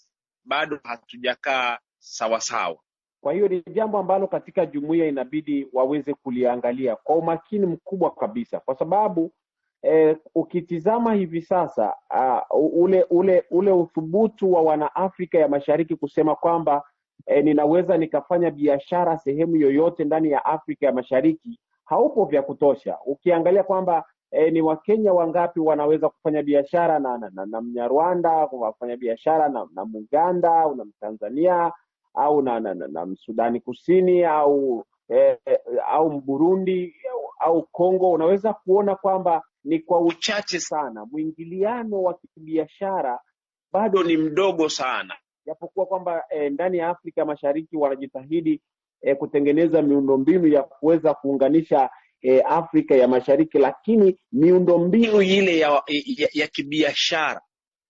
bado 0.45 0.79
hatujakaa 0.83 1.77
sawasawa. 1.99 2.77
Kwa 3.21 3.33
hiyo 3.33 3.47
ni 3.47 3.63
jambo 3.73 3.97
ambalo 3.99 4.27
katika 4.27 4.65
jumuiya 4.65 5.07
inabidi 5.07 5.67
waweze 5.73 6.13
kuliangalia 6.13 6.95
kwa 6.95 7.15
umakini 7.15 7.65
mkubwa 7.65 8.11
kabisa, 8.11 8.59
kwa 8.59 8.75
sababu 8.79 9.33
Eh, 9.83 10.17
ukitizama 10.35 11.13
hivi 11.13 11.41
sasa 11.41 11.93
uh, 12.51 12.73
ule 12.83 13.03
ule 13.09 13.43
ule 13.51 13.71
uthubutu 13.71 14.53
wa 14.53 14.61
wanaafrika 14.61 15.37
ya 15.37 15.47
Mashariki 15.47 15.95
kusema 15.95 16.35
kwamba 16.35 16.83
eh, 17.25 17.43
ninaweza 17.43 17.97
nikafanya 17.97 18.51
biashara 18.51 19.17
sehemu 19.17 19.55
yoyote 19.55 20.03
ndani 20.03 20.31
ya 20.31 20.45
Afrika 20.45 20.85
ya 20.85 20.91
Mashariki 20.91 21.59
haupo 21.85 22.25
vya 22.25 22.41
kutosha. 22.41 22.97
Ukiangalia 23.05 23.63
kwamba 23.63 24.05
e, 24.31 24.51
ni 24.51 24.61
Wakenya 24.61 25.13
wangapi 25.13 25.59
wanaweza 25.59 26.09
kufanya 26.09 26.43
biashara 26.43 26.99
na, 26.99 27.17
na, 27.17 27.29
na, 27.33 27.45
na 27.45 27.61
Mnyarwanda 27.61 28.29
wafanya 28.51 28.97
biashara 28.97 29.49
na, 29.49 29.67
na 29.73 29.85
Muganda 29.85 30.59
au 30.59 30.75
na 30.75 30.85
Mtanzania 30.85 31.71
au 32.13 32.41
na, 32.41 32.59
na, 32.59 32.73
na, 32.73 32.87
na 32.87 33.05
Msudani 33.05 33.59
Kusini 33.59 34.23
au 34.23 34.85
eh, 35.09 35.37
au 35.87 36.11
Mburundi 36.11 36.95
au 37.39 37.63
Kongo, 37.71 38.11
unaweza 38.11 38.53
kuona 38.53 38.95
kwamba 38.95 39.41
ni 39.63 39.79
kwa 39.79 39.99
uchache 40.01 40.59
sana. 40.59 41.05
Mwingiliano 41.05 42.03
wa 42.03 42.13
kibiashara 42.13 43.19
bado 43.73 44.03
ni 44.03 44.17
mdogo 44.17 44.69
sana, 44.69 45.13
japokuwa 45.45 45.85
kwamba 45.85 46.23
e, 46.29 46.49
ndani 46.49 46.77
ya 46.77 46.89
Afrika 46.89 47.25
Mashariki 47.25 47.77
wanajitahidi 47.77 48.61
e, 49.01 49.15
kutengeneza 49.15 49.81
miundombinu 49.81 50.47
ya 50.47 50.63
kuweza 50.63 51.13
kuunganisha 51.13 51.89
e, 52.21 52.41
Afrika 52.41 52.95
ya 52.95 53.07
Mashariki, 53.07 53.57
lakini 53.57 54.19
miundombinu 54.31 55.21
ile 55.21 55.57
ya, 55.59 55.69
ya, 56.17 56.29
ya 56.33 56.47
kibiashara 56.47 57.41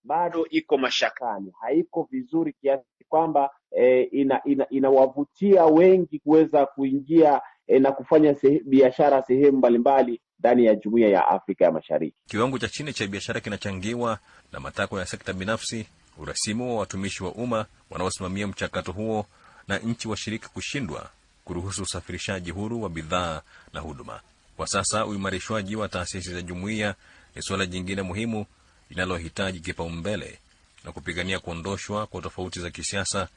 bado 0.03 0.45
iko 0.49 0.77
mashakani, 0.77 1.53
haiko 1.61 2.07
vizuri 2.11 2.53
kiasi 2.61 2.83
kwamba 3.09 3.49
e, 3.71 4.01
ina, 4.01 4.41
ina, 4.45 4.69
inawavutia 4.69 5.65
wengi 5.65 6.19
kuweza 6.19 6.65
kuingia 6.65 7.41
e, 7.67 7.79
na 7.79 7.91
kufanya 7.91 8.35
sehe, 8.35 8.61
biashara 8.65 9.21
sehemu 9.23 9.57
mbalimbali 9.57 10.21
ndani 10.39 10.65
ya 10.65 10.75
jumuiya 10.75 11.09
ya 11.09 11.27
Afrika 11.27 11.65
ya 11.65 11.71
Mashariki. 11.71 12.15
Kiwango 12.27 12.59
cha 12.59 12.67
chini 12.67 12.93
cha 12.93 13.07
biashara 13.07 13.39
kinachangiwa 13.39 14.19
na 14.51 14.59
matakwa 14.59 14.99
ya 14.99 15.05
sekta 15.05 15.33
binafsi, 15.33 15.87
urasimu 16.19 16.73
wa 16.73 16.79
watumishi 16.79 17.23
wa 17.23 17.31
umma 17.31 17.65
wanaosimamia 17.89 18.47
mchakato 18.47 18.91
huo, 18.91 19.25
na 19.67 19.77
nchi 19.79 20.07
washiriki 20.07 20.47
kushindwa 20.49 21.09
kuruhusu 21.45 21.83
usafirishaji 21.83 22.51
huru 22.51 22.83
wa 22.83 22.89
bidhaa 22.89 23.41
na 23.73 23.79
huduma. 23.79 24.19
Kwa 24.57 24.67
sasa 24.67 25.05
uimarishwaji 25.05 25.75
wa 25.75 25.89
taasisi 25.89 26.33
za 26.33 26.41
jumuiya 26.41 26.95
ni 27.35 27.41
suala 27.41 27.65
jingine 27.65 28.01
muhimu 28.01 28.45
linalohitaji 28.89 29.59
kipaumbele 29.59 30.39
na 30.83 30.91
kupigania 30.91 31.39
kuondoshwa 31.39 32.07
kwa 32.07 32.21
tofauti 32.21 32.59
za 32.59 32.69
kisiasa 32.69 33.27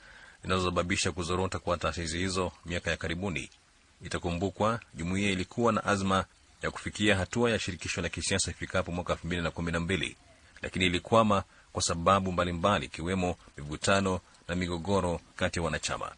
zinazosababisha 0.43 1.13
kuzorota 1.13 1.59
kwa 1.59 1.77
taasisi 1.77 2.19
hizo 2.19 2.53
miaka 2.67 2.91
ya 2.91 2.97
karibuni. 2.97 3.51
Itakumbukwa 4.05 4.81
jumuiya 4.95 5.31
ilikuwa 5.31 5.73
na 5.73 5.85
azma 5.85 6.25
ya 6.63 6.71
kufikia 6.71 7.17
hatua 7.17 7.51
ya 7.51 7.59
shirikisho 7.59 8.01
la 8.03 8.09
kisiasa 8.09 8.51
ifikapo 8.51 8.93
mwaka 8.93 9.13
elfu 9.13 9.27
mbili 9.27 9.43
na 9.43 9.51
kumi 9.51 9.73
na 9.73 9.81
mbili 9.81 10.17
lakini 10.63 10.87
ilikwama 10.87 11.43
kwa 11.73 11.83
sababu 11.83 12.33
mbalimbali 12.33 12.87
ikiwemo 12.87 13.37
mivutano 13.57 14.21
na 14.49 14.55
migogoro 14.55 15.21
kati 15.37 15.59
ya 15.59 15.65
wanachama. 15.65 16.13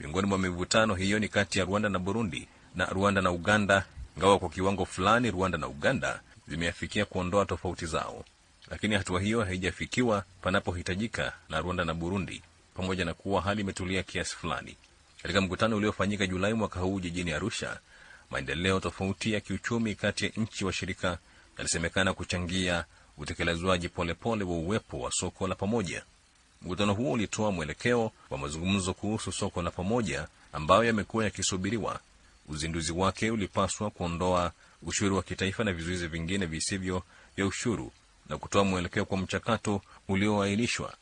Miongoni 0.00 0.26
mwa 0.28 0.38
mivutano 0.38 0.94
hiyo 0.94 1.18
ni 1.18 1.28
kati 1.28 1.58
ya 1.58 1.64
Rwanda 1.64 1.88
na 1.88 1.98
Burundi 1.98 2.48
na 2.74 2.86
Rwanda 2.86 3.20
na 3.22 3.30
Uganda, 3.30 3.84
ingawa 4.16 4.38
kwa 4.38 4.48
kiwango 4.48 4.84
fulani 4.84 5.30
Rwanda 5.30 5.58
na 5.58 5.68
Uganda 5.68 6.20
zimeafikia 6.48 7.04
kuondoa 7.04 7.46
tofauti 7.46 7.86
zao, 7.86 8.24
lakini 8.70 8.94
hatua 8.94 9.20
hiyo 9.20 9.44
haijafikiwa 9.44 10.24
panapohitajika 10.42 11.32
na 11.48 11.60
Rwanda 11.60 11.84
na 11.84 11.94
Burundi, 11.94 12.42
pamoja 12.74 13.04
na 13.04 13.14
kuwa 13.14 13.42
hali 13.42 13.60
imetulia 13.60 14.02
kiasi 14.02 14.36
fulani. 14.36 14.76
Katika 15.22 15.40
mkutano 15.40 15.76
uliofanyika 15.76 16.26
Julai 16.26 16.52
mwaka 16.54 16.80
huu 16.80 17.00
jijini 17.00 17.32
Arusha, 17.32 17.78
maendeleo 18.30 18.80
tofauti 18.80 19.32
ya 19.32 19.40
kiuchumi 19.40 19.94
kati 19.94 20.24
ya 20.24 20.30
nchi 20.36 20.64
washirika 20.64 21.18
yalisemekana 21.58 22.14
kuchangia 22.14 22.84
utekelezwaji 23.18 23.88
polepole 23.88 24.44
wa 24.44 24.52
uwepo 24.56 25.00
wa 25.00 25.10
soko 25.12 25.48
la 25.48 25.54
pamoja. 25.54 26.02
Mkutano 26.62 26.94
huo 26.94 27.12
ulitoa 27.12 27.52
mwelekeo 27.52 28.12
wa 28.30 28.38
mazungumzo 28.38 28.94
kuhusu 28.94 29.32
soko 29.32 29.62
la 29.62 29.70
pamoja 29.70 30.28
ambayo 30.52 30.84
yamekuwa 30.84 31.24
yakisubiriwa. 31.24 32.00
Uzinduzi 32.48 32.92
wake 32.92 33.30
ulipaswa 33.30 33.90
kuondoa 33.90 34.52
ushuru 34.82 35.16
wa 35.16 35.22
kitaifa 35.22 35.64
na 35.64 35.72
vizuizi 35.72 36.06
vingine 36.06 36.46
visivyo 36.46 37.02
vya 37.36 37.46
ushuru 37.46 37.92
na 38.28 38.38
kutoa 38.38 38.64
mwelekeo 38.64 39.04
kwa 39.04 39.18
mchakato 39.18 39.80
ulioainishwa. 40.08 40.94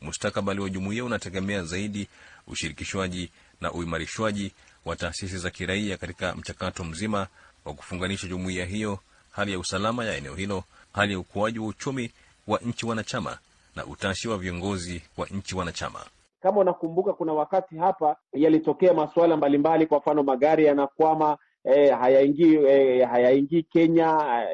mustakabali 0.00 0.60
wa 0.60 0.70
jumuiya 0.70 1.04
unategemea 1.04 1.62
zaidi 1.64 2.08
ushirikishwaji 2.46 3.30
na 3.60 3.72
uimarishwaji 3.72 4.52
wa 4.84 4.96
taasisi 4.96 5.38
za 5.38 5.50
kiraia 5.50 5.96
katika 5.96 6.34
mchakato 6.36 6.84
mzima 6.84 7.26
wa 7.64 7.74
kufunganisha 7.74 8.26
jumuiya 8.26 8.66
hiyo, 8.66 8.98
hali 9.32 9.52
ya 9.52 9.58
usalama 9.58 10.04
ya 10.04 10.16
eneo 10.16 10.34
hilo, 10.34 10.64
hali 10.94 11.12
ya 11.12 11.18
ukuaji 11.18 11.58
wa 11.58 11.66
uchumi 11.66 12.10
wa 12.48 12.58
nchi 12.58 12.86
wanachama 12.86 13.38
na 13.76 13.86
utashi 13.86 14.28
wa 14.28 14.38
viongozi 14.38 15.02
wa 15.16 15.26
nchi 15.26 15.56
wanachama. 15.56 15.98
Kama 16.42 16.60
unakumbuka, 16.60 17.12
kuna 17.12 17.32
wakati 17.32 17.76
hapa 17.76 18.16
yalitokea 18.32 18.94
masuala 18.94 19.36
mbalimbali, 19.36 19.86
kwa 19.86 19.98
mfano 19.98 20.22
magari 20.22 20.64
yanakwama, 20.64 21.38
e, 21.64 21.90
hayaingii 21.90 22.54
e, 22.54 23.04
hayaingii 23.04 23.62
Kenya 23.62 24.04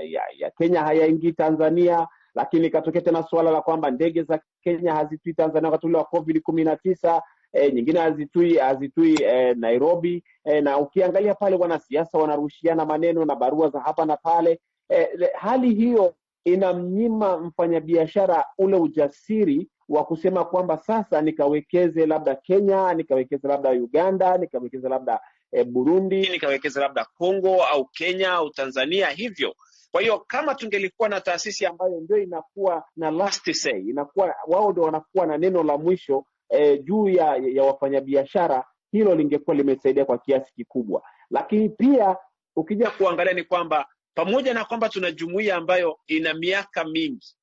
ya, 0.09 0.23
ya 0.39 0.51
Kenya 0.51 0.81
hayaingii 0.83 1.33
Tanzania, 1.33 2.09
lakini 2.35 2.67
ikatokea 2.67 3.01
tena 3.01 3.23
suala 3.23 3.51
la 3.51 3.61
kwamba 3.63 3.91
ndege 3.91 4.23
za 4.23 4.41
Kenya 4.65 4.95
hazitui 4.95 5.35
Tanzania 5.35 5.69
wakati 5.71 5.87
ule 5.87 5.99
wa 5.99 6.05
Covid 6.05 6.41
kumi 6.43 6.65
na 6.65 6.77
tisa. 6.77 7.23
E, 7.53 7.71
nyingine 7.73 8.01
hazitui 8.01 8.57
hazitui 8.57 9.15
e, 9.23 9.55
Nairobi 9.55 10.23
e, 10.45 10.61
na 10.61 10.79
ukiangalia 10.79 11.35
pale 11.35 11.57
wanasiasa 11.57 12.19
wanarushiana 12.19 12.85
maneno 12.87 13.25
na 13.25 13.35
barua 13.37 13.69
za 13.69 13.81
hapa 13.81 14.05
na 14.05 14.17
pale 14.17 14.61
e, 14.89 15.09
hali 15.39 15.75
hiyo 15.75 16.15
inamnyima 16.45 17.39
mfanyabiashara 17.39 18.45
ule 18.59 18.77
ujasiri 18.77 19.69
wa 19.89 20.05
kusema 20.05 20.45
kwamba 20.45 20.77
sasa 20.79 21.23
nikawekeze 21.23 22.07
labda 22.07 22.35
Kenya, 22.35 22.95
nikawekeze 22.95 23.49
labda 23.49 23.71
Uganda, 23.71 24.39
nikawekeze 24.39 24.89
labda 24.89 25.21
e, 25.53 25.65
Burundi, 25.65 26.29
nikawekeze 26.29 26.81
labda 26.81 27.05
Congo 27.19 27.65
au 27.65 27.85
Kenya 27.85 28.33
au 28.33 28.51
Tanzania 28.51 29.09
hivyo. 29.11 29.55
Kwa 29.93 30.01
hiyo 30.01 30.19
kama 30.27 30.55
tungelikuwa 30.55 31.09
na 31.09 31.21
taasisi 31.21 31.67
ambayo 31.67 32.01
ndio 32.01 32.17
inakuwa 32.19 32.85
na 32.97 33.11
last 33.11 33.53
say, 33.53 33.81
inakuwa 33.81 34.35
wao 34.47 34.73
ndio 34.73 34.83
wanakuwa 34.85 35.27
na 35.27 35.39
neno 35.39 35.63
la 35.63 35.79
mwisho 35.79 36.25
E, 36.53 36.79
juu 36.79 37.09
ya, 37.09 37.37
ya 37.37 37.63
wafanyabiashara, 37.63 38.65
hilo 38.93 39.15
lingekuwa 39.15 39.57
limesaidia 39.57 40.05
kwa 40.05 40.19
kiasi 40.19 40.53
kikubwa. 40.55 41.03
Lakini 41.31 41.69
pia 41.69 42.17
ukija 42.57 42.91
kuangalia 42.91 43.33
ni 43.33 43.45
kwamba 43.45 43.87
pamoja 44.25 44.55
na 44.55 44.65
kwamba 44.65 44.89
tuna 44.89 45.11
jumuiya 45.13 45.57
ambayo 45.57 45.99
ina 46.07 46.35
miaka 46.35 46.85
mingi, 46.85 47.37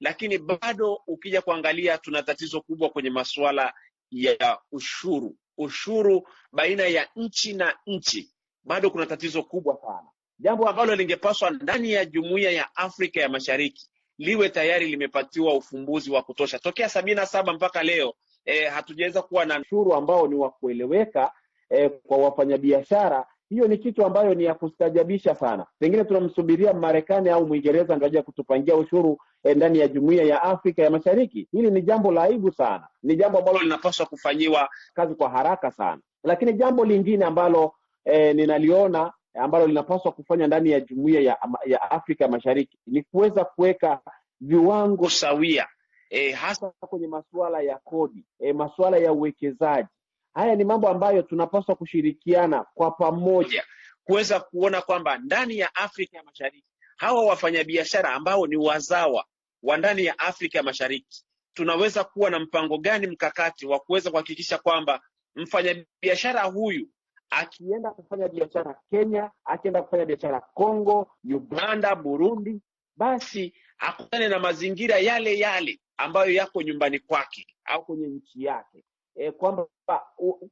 lakini 0.00 0.38
bado 0.38 0.94
ukija 1.06 1.42
kuangalia 1.42 1.98
tuna 1.98 2.22
tatizo 2.22 2.60
kubwa 2.60 2.90
kwenye 2.90 3.10
masuala 3.10 3.74
ya 4.10 4.58
ushuru. 4.72 5.36
Ushuru 5.58 6.28
baina 6.52 6.82
ya 6.86 7.08
nchi 7.16 7.52
na 7.52 7.74
nchi, 7.86 8.30
bado 8.64 8.90
kuna 8.90 9.06
tatizo 9.06 9.42
kubwa 9.42 9.76
sana, 9.82 10.08
jambo 10.38 10.68
ambalo 10.68 10.94
lingepaswa 10.96 11.50
ndani 11.50 11.92
ya 11.92 12.04
jumuiya 12.04 12.50
ya 12.50 12.76
Afrika 12.76 13.20
ya 13.20 13.28
Mashariki 13.28 13.88
liwe 14.18 14.48
tayari 14.48 14.86
limepatiwa 14.88 15.54
ufumbuzi 15.54 16.10
wa 16.10 16.22
kutosha 16.22 16.58
tokea 16.58 16.88
sabini 16.88 17.14
na 17.16 17.26
saba 17.26 17.52
mpaka 17.52 17.82
leo. 17.82 18.14
E, 18.44 18.64
hatujaweza 18.66 19.22
kuwa 19.22 19.44
na 19.44 19.60
ushuru 19.60 19.94
ambao 19.94 20.28
ni 20.28 20.34
wa 20.34 20.50
kueleweka 20.50 21.32
e, 21.70 21.88
kwa 21.88 22.18
wafanyabiashara. 22.18 23.26
Hiyo 23.50 23.68
ni 23.68 23.78
kitu 23.78 24.06
ambayo 24.06 24.34
ni 24.34 24.44
ya 24.44 24.54
kustajabisha 24.54 25.34
sana. 25.34 25.66
Pengine 25.78 26.04
tunamsubiria 26.04 26.72
Marekani 26.74 27.28
au 27.28 27.46
Mwingereza 27.46 27.96
ndio 27.96 28.22
kutupangia 28.22 28.76
ushuru 28.76 29.18
e, 29.44 29.54
ndani 29.54 29.78
ya 29.78 29.88
jumuiya 29.88 30.24
ya 30.24 30.42
Afrika 30.42 30.82
ya 30.82 30.90
Mashariki. 30.90 31.48
Hili 31.52 31.70
ni 31.70 31.82
jambo 31.82 32.12
la 32.12 32.22
aibu 32.22 32.52
sana, 32.52 32.88
ni 33.02 33.16
jambo 33.16 33.38
ambalo 33.38 33.58
linapaswa 33.58 34.06
kufanyiwa 34.06 34.68
kazi 34.94 35.14
kwa 35.14 35.30
haraka 35.30 35.70
sana. 35.70 36.00
Lakini 36.24 36.52
jambo 36.52 36.84
lingine 36.84 37.24
ambalo 37.24 37.72
eh, 38.04 38.34
ninaliona 38.36 39.12
ambalo 39.34 39.66
linapaswa 39.66 40.12
kufanya 40.12 40.46
ndani 40.46 40.70
ya 40.70 40.80
jumuiya 40.80 41.20
ya, 41.20 41.38
ya 41.66 41.90
Afrika 41.90 42.28
Mashariki 42.28 42.78
ni 42.86 43.02
kuweza 43.02 43.44
kuweka 43.44 44.00
viwango 44.40 45.08
sawia 45.10 45.66
E, 46.12 46.30
hasa 46.32 46.70
kwenye 46.80 47.06
masuala 47.06 47.60
ya 47.60 47.78
kodi 47.78 48.24
e, 48.38 48.52
masuala 48.52 48.96
ya 48.96 49.12
uwekezaji. 49.12 49.88
Haya 50.34 50.56
ni 50.56 50.64
mambo 50.64 50.88
ambayo 50.88 51.22
tunapaswa 51.22 51.74
kushirikiana 51.74 52.64
kwa 52.74 52.90
pamoja. 52.90 53.64
Kuweza 54.04 54.40
kuona 54.40 54.82
kwamba 54.82 55.18
ndani 55.18 55.58
ya 55.58 55.74
Afrika 55.74 56.16
ya 56.16 56.22
Mashariki 56.22 56.66
hawa 56.96 57.24
wafanyabiashara 57.24 58.12
ambao 58.12 58.46
ni 58.46 58.56
wazawa 58.56 59.24
wa 59.62 59.76
ndani 59.76 60.04
ya 60.04 60.18
Afrika 60.18 60.58
ya 60.58 60.64
Mashariki 60.64 61.24
tunaweza 61.54 62.04
kuwa 62.04 62.30
na 62.30 62.38
mpango 62.38 62.78
gani 62.78 63.06
mkakati 63.06 63.66
wa 63.66 63.78
kuweza 63.80 64.10
kuhakikisha 64.10 64.58
kwamba 64.58 65.00
mfanyabiashara 65.34 66.42
huyu 66.42 66.88
akienda 67.30 67.90
kufanya 67.90 68.28
biashara 68.28 68.74
Kenya, 68.90 69.30
akienda 69.44 69.82
kufanya 69.82 70.04
biashara 70.06 70.40
Kongo, 70.40 71.10
Uganda, 71.24 71.94
Burundi, 71.94 72.60
basi 72.96 73.54
akutane 73.78 74.28
na 74.28 74.38
mazingira 74.38 74.98
yale 74.98 75.38
yale 75.38 75.80
ambayo 75.96 76.32
yako 76.32 76.62
nyumbani 76.62 76.98
kwake 76.98 77.46
au 77.64 77.84
kwenye 77.84 78.06
nchi 78.06 78.44
yake, 78.44 78.84
e, 79.16 79.30
kwamba 79.30 79.66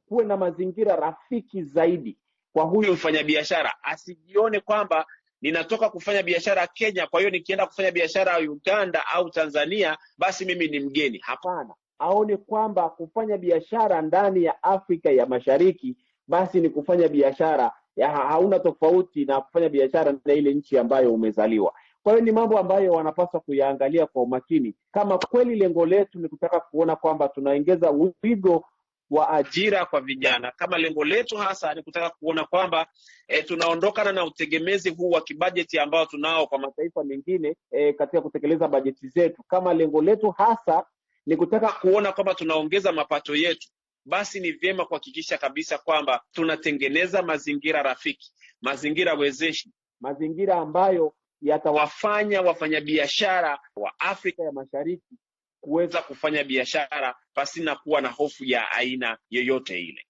kuwe 0.07 0.25
na 0.25 0.37
mazingira 0.37 0.95
rafiki 0.95 1.63
zaidi 1.63 2.17
kwa 2.53 2.63
huyu 2.63 2.93
mfanyabiashara, 2.93 3.73
asijione 3.83 4.59
kwamba 4.59 5.05
ninatoka 5.41 5.89
kufanya 5.89 6.23
biashara 6.23 6.67
Kenya, 6.67 7.07
kwa 7.07 7.19
hiyo 7.19 7.29
nikienda 7.31 7.65
kufanya 7.65 7.91
biashara 7.91 8.37
Uganda 8.39 9.07
au 9.07 9.29
Tanzania 9.29 9.97
basi 10.17 10.45
mimi 10.45 10.67
ni 10.67 10.79
mgeni. 10.79 11.17
Hapana, 11.17 11.73
aone 11.99 12.37
kwamba 12.37 12.89
kufanya 12.89 13.37
biashara 13.37 14.01
ndani 14.01 14.43
ya 14.43 14.63
Afrika 14.63 15.11
ya 15.11 15.25
Mashariki 15.25 15.97
basi 16.27 16.59
ni 16.61 16.69
kufanya 16.69 17.07
biashara 17.07 17.71
ya 17.95 18.09
hauna 18.11 18.59
tofauti 18.59 19.25
na 19.25 19.41
kufanya 19.41 19.69
biashara 19.69 20.15
na 20.25 20.33
ile 20.33 20.53
nchi 20.53 20.77
ambayo 20.77 21.13
umezaliwa. 21.13 21.73
Kwa 22.09 22.15
hiyo 22.17 22.25
ni 22.25 22.31
mambo 22.31 22.59
ambayo 22.59 22.91
wanapaswa 22.91 23.39
kuyaangalia 23.39 24.05
kwa 24.05 24.21
umakini, 24.23 24.75
kama 24.91 25.17
kweli 25.17 25.55
lengo 25.55 25.85
letu 25.85 26.19
ni 26.19 26.27
kutaka 26.29 26.59
kuona 26.59 26.95
kwamba 26.95 27.27
tunaongeza 27.29 27.89
wigo 28.23 28.65
wa 29.09 29.29
ajira 29.29 29.85
kwa 29.85 30.01
vijana, 30.01 30.51
kama 30.51 30.77
lengo 30.77 31.05
letu 31.05 31.37
hasa 31.37 31.73
ni 31.73 31.83
kutaka 31.83 32.09
kuona 32.09 32.43
kwamba 32.45 32.87
e, 33.27 33.41
tunaondokana 33.43 34.11
na 34.11 34.25
utegemezi 34.25 34.89
huu 34.89 35.09
wa 35.09 35.21
kibajeti 35.21 35.79
ambao 35.79 36.05
tunao 36.05 36.47
kwa 36.47 36.59
mataifa 36.59 37.03
mengine 37.03 37.55
e, 37.71 37.93
katika 37.93 38.21
kutekeleza 38.21 38.67
bajeti 38.67 39.07
zetu, 39.07 39.43
kama 39.43 39.73
lengo 39.73 40.01
letu 40.01 40.31
hasa 40.31 40.85
ni 41.25 41.35
kutaka 41.37 41.71
kuona 41.71 42.11
kwamba 42.11 42.33
tunaongeza 42.35 42.91
mapato 42.91 43.35
yetu, 43.35 43.67
basi 44.05 44.39
ni 44.39 44.51
vyema 44.51 44.85
kuhakikisha 44.85 45.37
kabisa 45.37 45.77
kwamba 45.77 46.21
tunatengeneza 46.31 47.21
mazingira 47.21 47.83
rafiki, 47.83 48.31
mazingira 48.61 49.13
wezeshi, 49.13 49.71
mazingira 50.01 50.55
ambayo 50.55 51.13
yatawafanya 51.41 52.41
wafanyabiashara 52.41 53.59
wa 53.75 53.99
Afrika 53.99 54.43
ya 54.43 54.51
Mashariki 54.51 55.15
kuweza 55.61 56.01
kufanya 56.01 56.43
biashara 56.43 57.15
pasina 57.33 57.75
kuwa 57.75 58.01
na 58.01 58.09
hofu 58.09 58.43
ya 58.45 58.71
aina 58.71 59.17
yoyote 59.29 59.79
ile. 59.81 60.05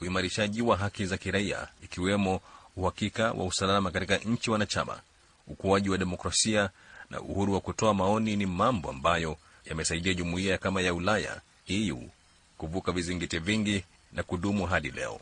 Uimarishaji 0.00 0.62
wa 0.62 0.76
haki 0.76 1.06
za 1.06 1.16
kiraia 1.16 1.68
ikiwemo 1.84 2.40
uhakika 2.76 3.32
wa 3.32 3.44
usalama 3.44 3.90
katika 3.90 4.16
nchi 4.16 4.50
wanachama, 4.50 5.00
ukuaji 5.46 5.90
wa 5.90 5.98
demokrasia 5.98 6.70
na 7.10 7.20
uhuru 7.20 7.52
wa 7.54 7.60
kutoa 7.60 7.94
maoni 7.94 8.36
ni 8.36 8.46
mambo 8.46 8.90
ambayo 8.90 9.36
yamesaidia 9.64 10.14
jumuiya 10.14 10.58
kama 10.58 10.80
ya 10.82 10.94
Ulaya 10.94 11.40
EU 11.66 12.10
kuvuka 12.58 12.92
vizingiti 12.92 13.38
vingi 13.38 13.84
na 14.12 14.22
kudumu 14.22 14.66
hadi 14.66 14.90
leo. 14.90 15.20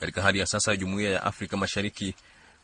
Katika 0.00 0.22
hali 0.22 0.38
ya 0.38 0.46
sasa 0.46 0.70
ya 0.70 0.76
jumuiya 0.76 1.10
ya 1.10 1.22
Afrika 1.22 1.56
Mashariki, 1.56 2.14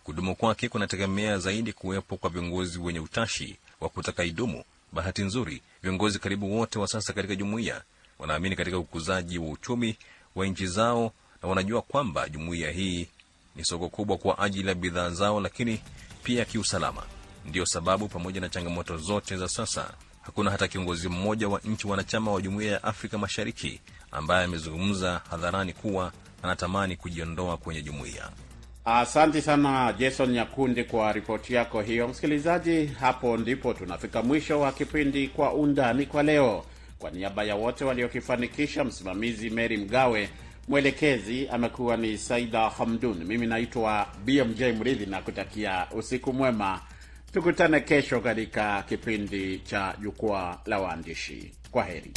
kudumu 0.04 0.36
kwake 0.36 0.68
kunategemea 0.68 1.38
zaidi 1.38 1.72
kuwepo 1.72 2.16
kwa 2.16 2.30
viongozi 2.30 2.78
wenye 2.78 3.00
utashi 3.00 3.56
wa 3.80 3.88
kutaka 3.88 4.24
idumu. 4.24 4.64
Bahati 4.92 5.22
nzuri, 5.22 5.62
viongozi 5.82 6.18
karibu 6.18 6.58
wote 6.58 6.78
wa 6.78 6.86
sasa 6.88 7.12
katika 7.12 7.34
jumuiya 7.36 7.82
wanaamini 8.18 8.56
katika 8.56 8.78
ukuzaji 8.78 9.38
wa 9.38 9.48
uchumi 9.50 9.96
wa 10.34 10.46
nchi 10.46 10.66
zao 10.66 11.12
na 11.42 11.48
wanajua 11.48 11.82
kwamba 11.82 12.28
jumuiya 12.28 12.70
hii 12.70 13.08
ni 13.56 13.64
soko 13.64 13.88
kubwa 13.88 14.16
kwa 14.18 14.38
ajili 14.38 14.68
ya 14.68 14.74
bidhaa 14.74 15.10
zao, 15.10 15.40
lakini 15.40 15.80
pia 16.22 16.44
kiusalama. 16.44 17.02
Ndiyo 17.46 17.66
sababu 17.66 18.08
pamoja 18.08 18.40
na 18.40 18.48
changamoto 18.48 18.96
zote 18.96 19.36
za 19.36 19.48
sasa, 19.48 19.94
hakuna 20.22 20.50
hata 20.50 20.68
kiongozi 20.68 21.08
mmoja 21.08 21.48
wa 21.48 21.60
nchi 21.64 21.86
wanachama 21.86 22.32
wa 22.32 22.42
jumuiya 22.42 22.72
ya 22.72 22.82
Afrika 22.84 23.18
Mashariki 23.18 23.80
ambaye 24.12 24.44
amezungumza 24.44 25.20
hadharani 25.30 25.72
kuwa 25.72 26.12
anatamani 26.42 26.96
kujiondoa 26.96 27.56
kwenye 27.56 27.82
jumuiya. 27.82 28.30
Asante 28.86 29.40
sana 29.42 29.92
Jason 29.98 30.30
Nyakundi 30.30 30.84
kwa 30.84 31.12
ripoti 31.12 31.54
yako 31.54 31.80
hiyo. 31.82 32.08
Msikilizaji, 32.08 32.86
hapo 32.86 33.36
ndipo 33.36 33.74
tunafika 33.74 34.22
mwisho 34.22 34.60
wa 34.60 34.72
kipindi 34.72 35.28
Kwa 35.28 35.52
Undani 35.54 36.06
kwa 36.06 36.22
leo. 36.22 36.64
Kwa 36.98 37.10
niaba 37.10 37.44
ya 37.44 37.54
wote 37.54 37.84
waliokifanikisha, 37.84 38.84
msimamizi 38.84 39.50
Mary 39.50 39.76
Mgawe, 39.76 40.28
mwelekezi 40.68 41.48
amekuwa 41.48 41.96
ni 41.96 42.18
Saida 42.18 42.68
Hamdun, 42.70 43.24
mimi 43.24 43.46
naitwa 43.46 44.06
BMJ 44.24 44.62
Mridhi 44.62 45.06
na 45.06 45.22
kutakia 45.22 45.86
usiku 45.90 46.32
mwema. 46.32 46.80
Tukutane 47.32 47.80
kesho 47.80 48.20
katika 48.20 48.82
kipindi 48.82 49.58
cha 49.58 49.94
Jukwaa 50.00 50.58
la 50.66 50.78
Waandishi. 50.78 51.52
Kwa 51.70 51.84
heri. 51.84 52.10